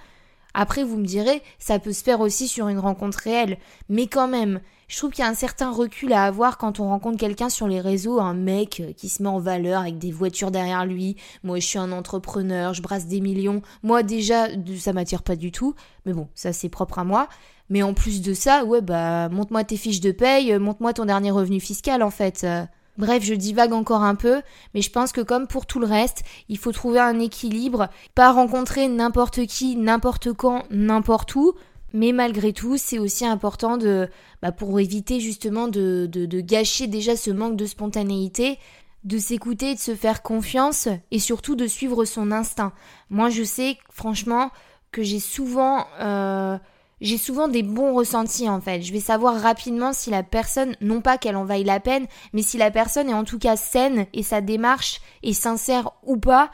Après, 0.53 0.83
vous 0.83 0.97
me 0.97 1.05
direz, 1.05 1.41
ça 1.59 1.79
peut 1.79 1.93
se 1.93 2.03
faire 2.03 2.21
aussi 2.21 2.47
sur 2.47 2.67
une 2.67 2.79
rencontre 2.79 3.19
réelle. 3.19 3.57
Mais 3.87 4.07
quand 4.07 4.27
même, 4.27 4.59
je 4.87 4.97
trouve 4.97 5.11
qu'il 5.11 5.23
y 5.23 5.27
a 5.27 5.29
un 5.29 5.35
certain 5.35 5.71
recul 5.71 6.11
à 6.13 6.23
avoir 6.23 6.57
quand 6.57 6.79
on 6.79 6.87
rencontre 6.87 7.17
quelqu'un 7.17 7.49
sur 7.49 7.67
les 7.67 7.79
réseaux, 7.79 8.19
un 8.19 8.33
mec 8.33 8.79
euh, 8.79 8.91
qui 8.93 9.07
se 9.07 9.21
met 9.21 9.29
en 9.29 9.39
valeur 9.39 9.81
avec 9.81 9.99
des 9.99 10.11
voitures 10.11 10.49
derrière 10.49 10.85
lui. 10.85 11.15
Moi, 11.43 11.59
je 11.59 11.67
suis 11.67 11.77
un 11.77 11.91
entrepreneur, 11.91 12.73
je 12.73 12.81
brasse 12.81 13.05
des 13.05 13.21
millions. 13.21 13.61
Moi, 13.83 14.01
déjà, 14.01 14.47
ça 14.79 14.91
m'attire 14.91 15.21
pas 15.21 15.35
du 15.35 15.51
tout. 15.51 15.75
Mais 16.05 16.13
bon, 16.13 16.27
ça, 16.33 16.51
c'est 16.51 16.69
propre 16.69 16.97
à 16.97 17.03
moi. 17.03 17.29
Mais 17.69 17.83
en 17.83 17.93
plus 17.93 18.21
de 18.21 18.33
ça, 18.33 18.65
ouais, 18.65 18.81
bah, 18.81 19.29
montre-moi 19.29 19.63
tes 19.63 19.77
fiches 19.77 20.01
de 20.01 20.11
paye, 20.11 20.53
euh, 20.53 20.59
montre-moi 20.59 20.93
ton 20.93 21.05
dernier 21.05 21.31
revenu 21.31 21.59
fiscal, 21.59 22.03
en 22.03 22.09
fait. 22.09 22.43
Euh. 22.43 22.65
Bref, 22.97 23.23
je 23.23 23.33
divague 23.33 23.71
encore 23.71 24.03
un 24.03 24.15
peu, 24.15 24.41
mais 24.73 24.81
je 24.81 24.91
pense 24.91 25.13
que 25.13 25.21
comme 25.21 25.47
pour 25.47 25.65
tout 25.65 25.79
le 25.79 25.85
reste, 25.85 26.23
il 26.49 26.57
faut 26.57 26.73
trouver 26.73 26.99
un 26.99 27.17
équilibre, 27.19 27.87
pas 28.13 28.33
rencontrer 28.33 28.89
n'importe 28.89 29.45
qui, 29.45 29.77
n'importe 29.77 30.33
quand, 30.33 30.65
n'importe 30.69 31.33
où, 31.35 31.53
mais 31.93 32.11
malgré 32.11 32.53
tout, 32.53 32.77
c'est 32.77 32.99
aussi 32.99 33.25
important 33.25 33.77
de, 33.77 34.09
bah, 34.41 34.51
pour 34.51 34.79
éviter 34.79 35.19
justement 35.19 35.67
de, 35.67 36.07
de, 36.11 36.41
gâcher 36.41 36.87
déjà 36.87 37.15
ce 37.15 37.31
manque 37.31 37.55
de 37.55 37.65
spontanéité, 37.65 38.59
de 39.05 39.17
s'écouter, 39.17 39.75
de 39.75 39.79
se 39.79 39.95
faire 39.95 40.21
confiance 40.21 40.89
et 41.11 41.19
surtout 41.19 41.55
de 41.55 41.67
suivre 41.67 42.05
son 42.05 42.31
instinct. 42.31 42.73
Moi, 43.09 43.29
je 43.29 43.43
sais 43.43 43.77
franchement 43.91 44.51
que 44.91 45.03
j'ai 45.03 45.19
souvent, 45.19 45.87
euh, 46.01 46.57
j'ai 47.01 47.17
souvent 47.17 47.47
des 47.47 47.63
bons 47.63 47.93
ressentis 47.93 48.49
en 48.49 48.61
fait. 48.61 48.81
Je 48.81 48.93
vais 48.93 48.99
savoir 48.99 49.41
rapidement 49.41 49.93
si 49.93 50.09
la 50.09 50.23
personne, 50.23 50.75
non 50.81 51.01
pas 51.01 51.17
qu'elle 51.17 51.35
en 51.35 51.45
vaille 51.45 51.63
la 51.63 51.79
peine, 51.79 52.07
mais 52.33 52.41
si 52.41 52.57
la 52.57 52.71
personne 52.71 53.09
est 53.09 53.13
en 53.13 53.23
tout 53.23 53.39
cas 53.39 53.55
saine 53.55 54.05
et 54.13 54.23
sa 54.23 54.41
démarche 54.41 55.01
est 55.23 55.33
sincère 55.33 55.91
ou 56.03 56.17
pas 56.17 56.51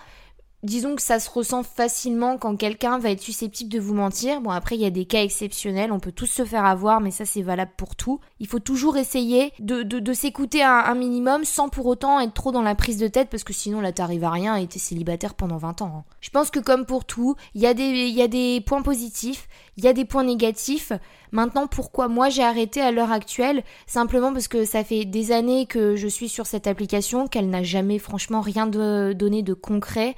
disons 0.66 0.96
que 0.96 1.02
ça 1.02 1.20
se 1.20 1.30
ressent 1.30 1.64
facilement 1.64 2.38
quand 2.38 2.56
quelqu'un 2.56 2.98
va 2.98 3.12
être 3.12 3.22
susceptible 3.22 3.72
de 3.72 3.80
vous 3.80 3.94
mentir. 3.94 4.42
Bon, 4.42 4.50
après, 4.50 4.76
il 4.76 4.82
y 4.82 4.86
a 4.86 4.90
des 4.90 5.06
cas 5.06 5.22
exceptionnels, 5.22 5.92
on 5.92 6.00
peut 6.00 6.12
tous 6.12 6.26
se 6.26 6.44
faire 6.44 6.66
avoir, 6.66 7.02
mais 7.02 7.12
ça, 7.12 7.26
c'est 7.26 7.44
valable 7.44 7.74
pour 7.78 7.96
tout. 7.96 8.20
Il 8.40 8.48
faut 8.48 8.60
toujours 8.60 8.98
essayer 8.98 9.54
de, 9.60 10.14
s'écouter 10.14 10.62
un, 10.62 10.94
minimum 10.96 11.46
sans 11.46 11.70
pour 11.70 11.86
autant 11.86 12.20
être 12.20 12.34
trop 12.34 12.52
dans 12.52 12.62
la 12.62 12.76
prise 12.76 12.98
de 12.98 13.08
tête, 13.08 13.30
parce 13.30 13.44
que 13.44 13.54
sinon, 13.54 13.80
là, 13.80 13.94
t'arrives 13.94 14.26
à 14.26 14.30
rien 14.30 14.56
et 14.58 14.68
t'es 14.68 14.80
célibataire 14.80 15.36
pendant 15.36 15.58
20 15.58 15.82
ans. 15.82 15.94
Hein. 16.00 16.04
Je 16.20 16.30
pense 16.30 16.50
que 16.50 16.60
comme 16.60 16.86
pour 16.86 17.06
tout, 17.06 17.36
il 17.54 17.62
y, 17.62 17.68
a 17.68 17.74
des, 17.74 18.64
points 18.66 18.82
positifs, 18.82 19.48
il 19.78 19.86
y 19.86 19.88
a 19.88 19.94
des 19.94 20.04
points 20.04 20.26
négatifs. 20.26 20.92
Maintenant, 21.32 21.68
pourquoi 21.68 22.08
moi 22.10 22.30
j'ai 22.30 22.44
arrêté 22.44 22.82
à 22.82 22.92
l'heure 22.92 23.12
actuelle? 23.12 23.64
Simplement 23.88 24.34
parce 24.34 24.48
que 24.50 24.66
ça 24.66 24.84
fait 24.84 25.06
des 25.06 25.32
années 25.32 25.66
que 25.66 25.96
je 25.96 26.08
suis 26.08 26.30
sur 26.30 26.46
cette 26.46 26.68
application, 26.68 27.28
qu'elle 27.28 27.50
n'a 27.50 27.64
jamais 27.64 28.00
franchement 28.00 28.42
rien 28.42 28.68
donné 28.68 29.44
de 29.44 29.54
concret 29.54 30.16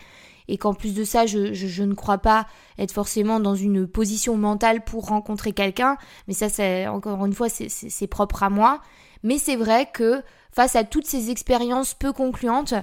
et 0.47 0.57
qu'en 0.57 0.73
plus 0.73 0.93
de 0.93 1.03
ça, 1.03 1.25
je, 1.25 1.83
ne 1.83 1.93
crois 1.93 2.17
pas 2.19 2.47
être 2.77 2.91
forcément 2.91 3.39
dans 3.39 3.55
une 3.55 3.88
position 3.88 4.38
mentale 4.38 4.83
pour 4.83 5.07
rencontrer 5.07 5.51
quelqu'un, 5.53 5.97
mais 6.27 6.33
ça, 6.33 6.49
c'est 6.49 6.88
encore 6.88 7.25
une 7.25 7.33
fois, 7.33 7.47
c'est 7.49 8.07
propre 8.07 8.43
à 8.43 8.49
moi. 8.49 8.81
Mais 9.23 9.38
c'est 9.38 9.55
vrai 9.55 9.89
que 9.91 10.21
face 10.51 10.75
à 10.75 10.83
toutes 10.83 11.05
ces 11.05 11.31
expériences 11.31 11.93
peu 11.93 12.13
concluantes, 12.13 12.73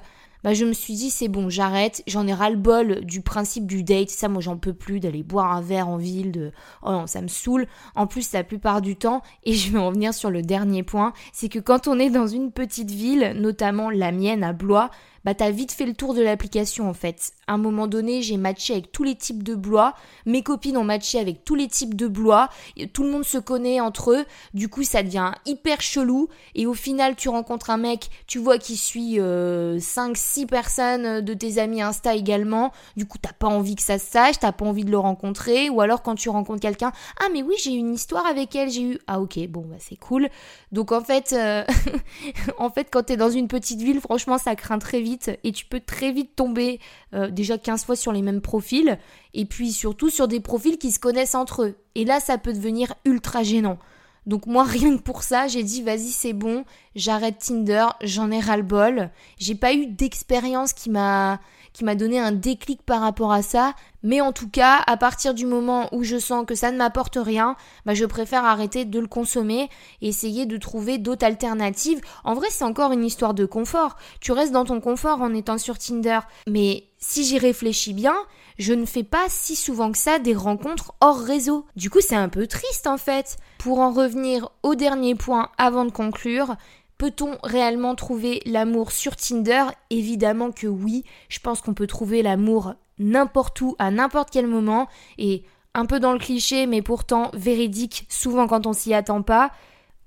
bah 0.44 0.53
je 0.53 0.66
me 0.66 0.74
suis 0.74 0.92
dit 0.92 1.09
c'est 1.09 1.29
bon, 1.29 1.48
j'arrête, 1.48 2.03
j'en 2.07 2.27
ai 2.27 2.35
ras 2.35 2.50
le 2.50 2.57
bol 2.57 3.03
du 3.07 3.22
principe 3.22 3.66
du 3.66 3.83
date, 3.83 4.11
ça 4.11 4.29
moi 4.29 4.42
j'en 4.42 4.59
peux 4.59 4.74
plus 4.74 5.00
d'aller 5.00 5.22
boire 5.22 5.53
un 5.53 5.62
verre 5.62 5.88
en 5.88 5.96
ville 5.96 6.33
de 6.33 6.53
oh 6.83 6.92
non, 6.92 7.07
ça 7.07 7.22
me 7.22 7.29
saoule. 7.29 7.66
En 7.94 8.07
plus 8.07 8.31
la 8.33 8.44
plupart 8.44 8.83
du 8.83 8.94
temps 8.94 9.22
et 9.44 9.55
je 9.55 9.72
vais 9.72 9.79
en 9.79 9.90
venir 9.90 10.12
sur 10.12 10.31
le 10.31 10.42
dernier 10.42 10.83
point, 10.83 11.14
c'est 11.33 11.48
que 11.48 11.59
quand 11.59 11.88
on 11.88 11.98
est 11.98 12.11
dans 12.11 12.27
une 12.27 12.53
petite 12.53 12.90
ville, 12.90 13.35
notamment 13.40 13.88
la 13.88 14.12
mienne 14.12 14.44
à 14.44 14.53
Blois, 14.53 14.90
bah 15.24 15.34
t'as 15.34 15.50
vite 15.50 15.72
fait 15.72 15.87
le 15.87 15.94
tour 15.94 16.14
de 16.14 16.22
l'application 16.22 16.88
en 16.88 16.94
fait. 16.94 17.32
À 17.46 17.54
un 17.54 17.58
moment 17.58 17.87
donné, 17.87 18.22
j'ai 18.22 18.37
matché 18.37 18.72
avec 18.72 18.92
tous 18.92 19.04
les 19.04 19.14
types 19.14 19.42
de 19.42 19.54
Blois, 19.54 19.94
mes 20.26 20.42
copines 20.42 20.76
ont 20.76 20.84
matché 20.84 21.18
avec 21.18 21.44
tous 21.44 21.54
les 21.54 21.68
types 21.68 21.94
de 21.94 22.06
Blois, 22.06 22.48
tout 22.92 23.02
le 23.02 23.10
monde 23.10 23.24
se 23.24 23.38
connaît 23.38 23.80
entre 23.80 24.12
eux, 24.12 24.24
du 24.54 24.68
coup 24.68 24.82
ça 24.82 25.02
devient 25.02 25.32
hyper 25.46 25.80
chelou, 25.80 26.28
et 26.54 26.66
au 26.66 26.74
final 26.74 27.16
tu 27.16 27.28
rencontres 27.28 27.70
un 27.70 27.76
mec, 27.76 28.10
tu 28.26 28.38
vois 28.38 28.58
qu'il 28.58 28.78
suit 28.78 29.16
5-6 29.16 29.20
euh, 29.20 30.46
personnes 30.46 31.20
de 31.20 31.34
tes 31.34 31.58
amis 31.58 31.82
Insta 31.82 32.14
également, 32.14 32.72
du 32.96 33.06
coup 33.06 33.18
t'as 33.20 33.32
pas 33.32 33.48
envie 33.48 33.76
que 33.76 33.82
ça 33.82 33.98
se 33.98 34.06
sache, 34.06 34.38
t'as 34.38 34.52
pas 34.52 34.64
envie 34.64 34.84
de 34.84 34.90
le 34.90 34.98
rencontrer, 34.98 35.68
ou 35.70 35.80
alors 35.80 36.02
quand 36.02 36.14
tu 36.14 36.28
rencontres 36.28 36.60
quelqu'un, 36.60 36.92
ah 37.20 37.28
mais 37.32 37.42
oui 37.42 37.54
j'ai 37.62 37.74
eu 37.74 37.78
une 37.78 37.94
histoire 37.94 38.26
avec 38.26 38.54
elle, 38.56 38.70
j'ai 38.70 38.82
eu, 38.82 38.98
ah 39.06 39.20
ok 39.20 39.38
bon 39.48 39.62
bah 39.62 39.76
c'est 39.78 39.96
cool, 39.96 40.28
donc 40.72 40.92
en 40.92 41.02
fait, 41.02 41.32
euh, 41.32 41.64
en 42.58 42.70
fait 42.70 42.88
quand 42.90 43.04
t'es 43.04 43.16
dans 43.16 43.30
une 43.30 43.48
petite 43.48 43.80
ville, 43.80 44.00
franchement 44.00 44.38
ça 44.38 44.56
craint 44.56 44.78
très 44.78 45.00
vite, 45.00 45.13
et 45.42 45.53
tu 45.53 45.64
peux 45.64 45.81
très 45.81 46.12
vite 46.12 46.37
tomber 46.37 46.81
euh, 47.14 47.31
déjà 47.31 47.59
15 47.59 47.85
fois 47.85 47.96
sur 47.96 48.12
les 48.12 48.22
mêmes 48.22 48.40
profils 48.40 48.98
et 49.33 49.44
puis 49.44 49.72
surtout 49.72 50.11
sur 50.11 50.29
des 50.29 50.40
profils 50.40 50.79
qui 50.79 50.90
se 50.92 50.98
connaissent 50.98 51.35
entre 51.35 51.64
eux. 51.64 51.74
Et 51.94 52.05
là, 52.05 52.20
ça 52.20 52.38
peut 52.38 52.53
devenir 52.53 52.94
ultra 53.05 53.42
gênant. 53.42 53.79
Donc 54.27 54.46
moi, 54.46 54.64
rien 54.68 54.96
que 54.96 55.03
pour 55.03 55.22
ça, 55.22 55.48
j'ai 55.48 55.62
dit 55.62 55.83
vas-y 55.83 56.09
c'est 56.09 56.33
bon, 56.33 56.64
j'arrête 56.94 57.38
Tinder, 57.38 57.87
j'en 58.03 58.31
ai 58.31 58.40
ras-le-bol. 58.40 59.11
J'ai 59.38 59.55
pas 59.55 59.74
eu 59.74 59.87
d'expérience 59.87 60.72
qui 60.72 60.90
m'a 60.90 61.40
qui 61.74 61.84
m'a 61.84 61.96
donné 61.96 62.18
un 62.18 62.32
déclic 62.32 62.82
par 62.82 63.02
rapport 63.02 63.32
à 63.32 63.42
ça. 63.42 63.74
Mais 64.02 64.20
en 64.20 64.32
tout 64.32 64.48
cas, 64.48 64.82
à 64.87 64.96
partir 64.96 65.34
du 65.34 65.44
moment 65.44 65.88
où 65.92 66.04
je 66.04 66.18
sens 66.18 66.46
que 66.46 66.54
ça 66.54 66.70
ne 66.70 66.78
m'apporte 66.78 67.18
rien, 67.20 67.56
bah 67.84 67.94
je 67.94 68.04
préfère 68.04 68.44
arrêter 68.44 68.84
de 68.84 69.00
le 69.00 69.06
consommer 69.06 69.68
et 70.00 70.08
essayer 70.08 70.46
de 70.46 70.56
trouver 70.56 70.98
d'autres 70.98 71.26
alternatives. 71.26 72.00
En 72.22 72.34
vrai, 72.34 72.46
c'est 72.50 72.64
encore 72.64 72.92
une 72.92 73.04
histoire 73.04 73.34
de 73.34 73.44
confort. 73.44 73.96
Tu 74.20 74.32
restes 74.32 74.52
dans 74.52 74.64
ton 74.64 74.80
confort 74.80 75.20
en 75.20 75.34
étant 75.34 75.58
sur 75.58 75.78
Tinder. 75.78 76.20
Mais 76.46 76.84
si 76.98 77.24
j'y 77.24 77.38
réfléchis 77.38 77.92
bien, 77.92 78.14
je 78.58 78.72
ne 78.72 78.87
fais 78.87 79.02
pas 79.02 79.26
si 79.28 79.56
souvent 79.56 79.90
que 79.90 79.98
ça 79.98 80.20
des 80.20 80.34
rencontres 80.34 80.94
hors 81.00 81.18
réseau. 81.18 81.66
Du 81.74 81.90
coup, 81.90 82.00
c'est 82.00 82.14
un 82.14 82.28
peu 82.28 82.46
triste 82.46 82.87
en 82.87 82.98
fait. 82.98 83.37
Pour 83.58 83.80
en 83.80 83.90
revenir 83.90 84.50
au 84.62 84.74
dernier 84.74 85.14
point 85.14 85.48
avant 85.58 85.84
de 85.84 85.90
conclure, 85.90 86.56
Peut-on 86.98 87.38
réellement 87.42 87.94
trouver 87.94 88.40
l'amour 88.46 88.92
sur 88.92 89.16
Tinder? 89.16 89.64
Évidemment 89.90 90.52
que 90.52 90.66
oui. 90.66 91.04
Je 91.28 91.40
pense 91.40 91.61
qu'on 91.61 91.74
peut 91.74 91.87
trouver 91.87 92.22
l'amour 92.22 92.74
n'importe 92.98 93.61
où, 93.61 93.74
à 93.78 93.90
n'importe 93.90 94.30
quel 94.30 94.46
moment. 94.46 94.88
Et 95.18 95.42
un 95.74 95.87
peu 95.87 95.98
dans 95.98 96.12
le 96.12 96.18
cliché, 96.18 96.66
mais 96.66 96.83
pourtant 96.83 97.30
véridique, 97.35 98.07
souvent 98.09 98.46
quand 98.46 98.66
on 98.66 98.72
s'y 98.72 98.94
attend 98.94 99.22
pas. 99.22 99.50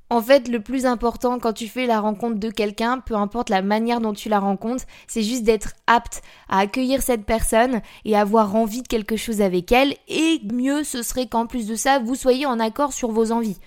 En 0.09 0.21
fait, 0.21 0.47
le 0.47 0.61
plus 0.61 0.85
important 0.85 1.37
quand 1.37 1.51
tu 1.51 1.67
fais 1.67 1.85
la 1.85 1.99
rencontre 1.99 2.39
de 2.39 2.49
quelqu'un, 2.49 2.99
peu 2.99 3.15
importe 3.15 3.49
la 3.49 3.61
manière 3.61 3.99
dont 3.99 4.13
tu 4.13 4.29
la 4.29 4.39
rencontres, 4.39 4.85
c'est 5.05 5.21
juste 5.21 5.43
d'être 5.43 5.73
apte 5.85 6.21
à 6.47 6.59
accueillir 6.59 7.01
cette 7.01 7.25
personne 7.25 7.81
et 8.05 8.15
avoir 8.15 8.55
envie 8.55 8.81
de 8.81 8.87
quelque 8.87 9.17
chose 9.17 9.41
avec 9.41 9.69
elle. 9.73 9.95
Et 10.07 10.39
mieux, 10.49 10.85
ce 10.85 11.03
serait 11.03 11.27
qu'en 11.27 11.45
plus 11.45 11.67
de 11.67 11.75
ça, 11.75 11.99
vous 11.99 12.15
soyez 12.15 12.45
en 12.45 12.61
accord 12.61 12.93
sur 12.93 13.11
vos 13.11 13.33
envies. 13.33 13.57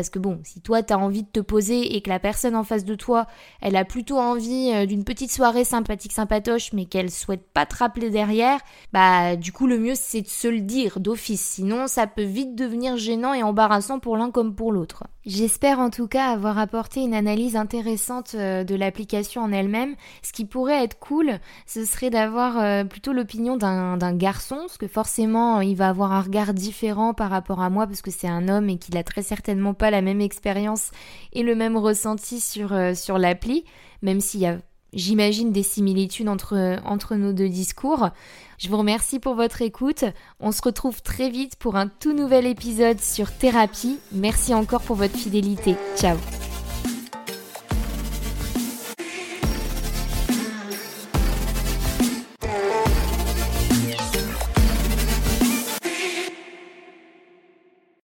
Parce 0.00 0.08
que 0.08 0.18
bon, 0.18 0.40
si 0.44 0.62
toi 0.62 0.82
t'as 0.82 0.96
envie 0.96 1.24
de 1.24 1.28
te 1.28 1.40
poser 1.40 1.94
et 1.94 2.00
que 2.00 2.08
la 2.08 2.18
personne 2.18 2.56
en 2.56 2.64
face 2.64 2.86
de 2.86 2.94
toi, 2.94 3.26
elle 3.60 3.76
a 3.76 3.84
plutôt 3.84 4.16
envie 4.18 4.72
euh, 4.72 4.86
d'une 4.86 5.04
petite 5.04 5.30
soirée 5.30 5.62
sympathique 5.62 6.14
sympatoche 6.14 6.72
mais 6.72 6.86
qu'elle 6.86 7.10
souhaite 7.10 7.46
pas 7.52 7.66
te 7.66 7.76
rappeler 7.76 8.08
derrière, 8.08 8.60
bah 8.94 9.36
du 9.36 9.52
coup 9.52 9.66
le 9.66 9.78
mieux 9.78 9.92
c'est 9.94 10.22
de 10.22 10.26
se 10.26 10.48
le 10.48 10.62
dire 10.62 11.00
d'office. 11.00 11.42
Sinon 11.42 11.86
ça 11.86 12.06
peut 12.06 12.22
vite 12.22 12.54
devenir 12.54 12.96
gênant 12.96 13.34
et 13.34 13.42
embarrassant 13.42 13.98
pour 13.98 14.16
l'un 14.16 14.30
comme 14.30 14.54
pour 14.54 14.72
l'autre. 14.72 15.04
J'espère 15.26 15.80
en 15.80 15.90
tout 15.90 16.08
cas 16.08 16.30
avoir 16.30 16.56
apporté 16.56 17.00
une 17.00 17.12
analyse 17.12 17.54
intéressante 17.54 18.34
euh, 18.34 18.64
de 18.64 18.74
l'application 18.74 19.42
en 19.42 19.52
elle-même. 19.52 19.94
Ce 20.22 20.32
qui 20.32 20.46
pourrait 20.46 20.82
être 20.82 20.98
cool, 20.98 21.40
ce 21.66 21.84
serait 21.84 22.08
d'avoir 22.08 22.58
euh, 22.58 22.84
plutôt 22.84 23.12
l'opinion 23.12 23.58
d'un 23.58 24.16
garçon, 24.16 24.56
parce 24.60 24.78
que 24.78 24.88
forcément 24.88 25.60
il 25.60 25.76
va 25.76 25.90
avoir 25.90 26.12
un 26.12 26.22
regard 26.22 26.54
différent 26.54 27.12
par 27.12 27.28
rapport 27.28 27.60
à 27.60 27.68
moi 27.68 27.86
parce 27.86 28.00
que 28.00 28.10
c'est 28.10 28.28
un 28.28 28.48
homme 28.48 28.70
et 28.70 28.78
qu'il 28.78 28.96
a 28.96 29.02
très 29.04 29.22
certainement 29.22 29.74
pas 29.74 29.90
la 29.90 30.00
même 30.00 30.22
expérience 30.22 30.90
et 31.34 31.42
le 31.42 31.54
même 31.54 31.76
ressenti 31.76 32.40
sur, 32.40 32.72
euh, 32.72 32.94
sur 32.94 33.18
l'appli, 33.18 33.66
même 34.00 34.20
s'il 34.20 34.40
y 34.40 34.46
a, 34.46 34.56
j'imagine, 34.92 35.52
des 35.52 35.62
similitudes 35.62 36.28
entre, 36.28 37.14
nos 37.14 37.32
deux 37.32 37.48
discours. 37.48 38.10
Je 38.58 38.68
vous 38.68 38.76
remercie 38.76 39.18
pour 39.18 39.34
votre 39.34 39.62
écoute. 39.62 40.04
On 40.38 40.52
se 40.52 40.62
retrouve 40.62 41.02
très 41.02 41.30
vite 41.30 41.56
pour 41.56 41.76
un 41.76 41.88
tout 41.88 42.12
nouvel 42.12 42.46
épisode 42.46 43.00
sur 43.00 43.32
thérapie. 43.32 43.98
Merci 44.12 44.54
encore 44.54 44.82
pour 44.82 44.96
votre 44.96 45.16
fidélité. 45.16 45.76
Ciao 45.96 46.16